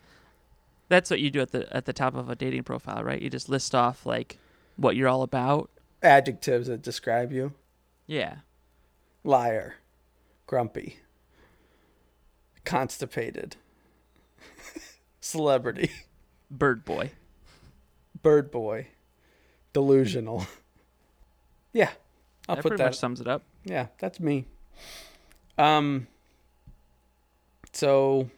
that's 0.91 1.11
what 1.11 1.21
you 1.21 1.31
do 1.31 1.41
at 1.41 1.53
the 1.53 1.75
at 1.75 1.87
the 1.87 1.93
top 1.95 2.15
of 2.15 2.29
a 2.29 2.37
dating 2.37 2.65
profile, 2.65 3.03
right? 3.03 3.21
You 3.21 3.31
just 3.31 3.49
list 3.49 3.75
off 3.75 4.05
like 4.05 4.37
what 4.77 4.95
you're 4.95 5.09
all 5.09 5.23
about. 5.23 5.71
Adjectives 6.03 6.67
that 6.69 6.83
describe 6.83 7.33
you 7.33 7.55
Yeah. 8.07 8.37
liar, 9.25 9.77
grumpy, 10.47 10.99
constipated, 12.71 13.57
celebrity, 15.21 15.91
Bird 16.51 16.85
boy. 16.85 17.11
bird 18.23 18.51
boy, 18.51 18.87
delusional. 19.73 20.47
Yeah, 21.73 21.91
I'll 22.49 22.57
that 22.57 22.63
put 22.63 22.69
pretty 22.71 22.83
that. 22.83 22.89
much 22.91 22.99
sums 22.99 23.21
it 23.21 23.29
up. 23.29 23.43
Yeah, 23.65 23.87
that's 23.99 24.19
me. 24.21 24.47
Um. 25.59 26.07
So, 27.73 28.29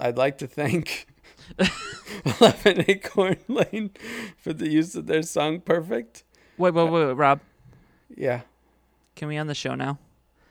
I'd 0.00 0.16
like 0.16 0.38
to 0.38 0.48
thank 0.48 1.06
Eleven 2.40 2.84
Acorn 2.88 3.36
Lane 3.46 3.90
for 4.36 4.52
the 4.52 4.68
use 4.68 4.94
of 4.96 5.06
their 5.06 5.22
song 5.22 5.60
"Perfect." 5.60 6.24
Wait, 6.58 6.74
wait, 6.74 6.90
wait, 6.90 7.06
wait, 7.06 7.12
Rob. 7.12 7.40
Yeah, 8.16 8.40
Can 9.14 9.28
we 9.28 9.36
end 9.36 9.48
the 9.50 9.54
show 9.54 9.74
now? 9.74 9.98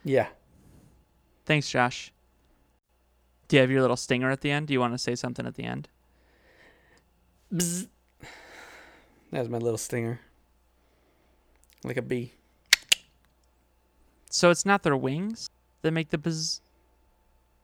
yeah. 0.03 0.27
Thanks, 1.45 1.69
Josh. 1.69 2.11
Do 3.47 3.55
you 3.55 3.61
have 3.61 3.71
your 3.71 3.81
little 3.81 3.97
stinger 3.97 4.31
at 4.31 4.41
the 4.41 4.51
end? 4.51 4.67
Do 4.67 4.73
you 4.73 4.79
want 4.79 4.93
to 4.93 4.97
say 4.97 5.15
something 5.15 5.45
at 5.45 5.55
the 5.55 5.63
end? 5.63 5.87
Bzz. 7.53 7.87
That 9.31 9.39
was 9.39 9.49
my 9.49 9.57
little 9.57 9.77
stinger, 9.77 10.21
like 11.83 11.97
a 11.97 12.01
bee. 12.01 12.33
So 14.29 14.49
it's 14.49 14.65
not 14.65 14.83
their 14.83 14.95
wings 14.97 15.49
that 15.81 15.91
make 15.91 16.09
the 16.09 16.17
buzz. 16.17 16.61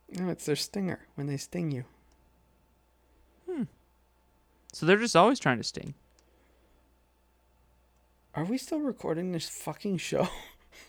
No, 0.10 0.30
it's 0.30 0.46
their 0.46 0.56
stinger 0.56 1.08
when 1.16 1.28
they 1.28 1.38
sting 1.38 1.72
you. 1.72 1.86
Hmm. 3.50 3.64
So 4.74 4.86
they're 4.86 4.98
just 4.98 5.16
always 5.16 5.40
trying 5.40 5.58
to 5.58 5.64
sting. 5.64 5.94
Are 8.34 8.46
we 8.46 8.58
still 8.58 8.80
recording 8.80 9.32
this 9.32 9.50
fucking 9.50 9.98
show? 9.98 10.30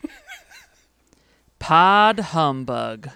Pod 1.59 2.21
humbug. 2.21 3.11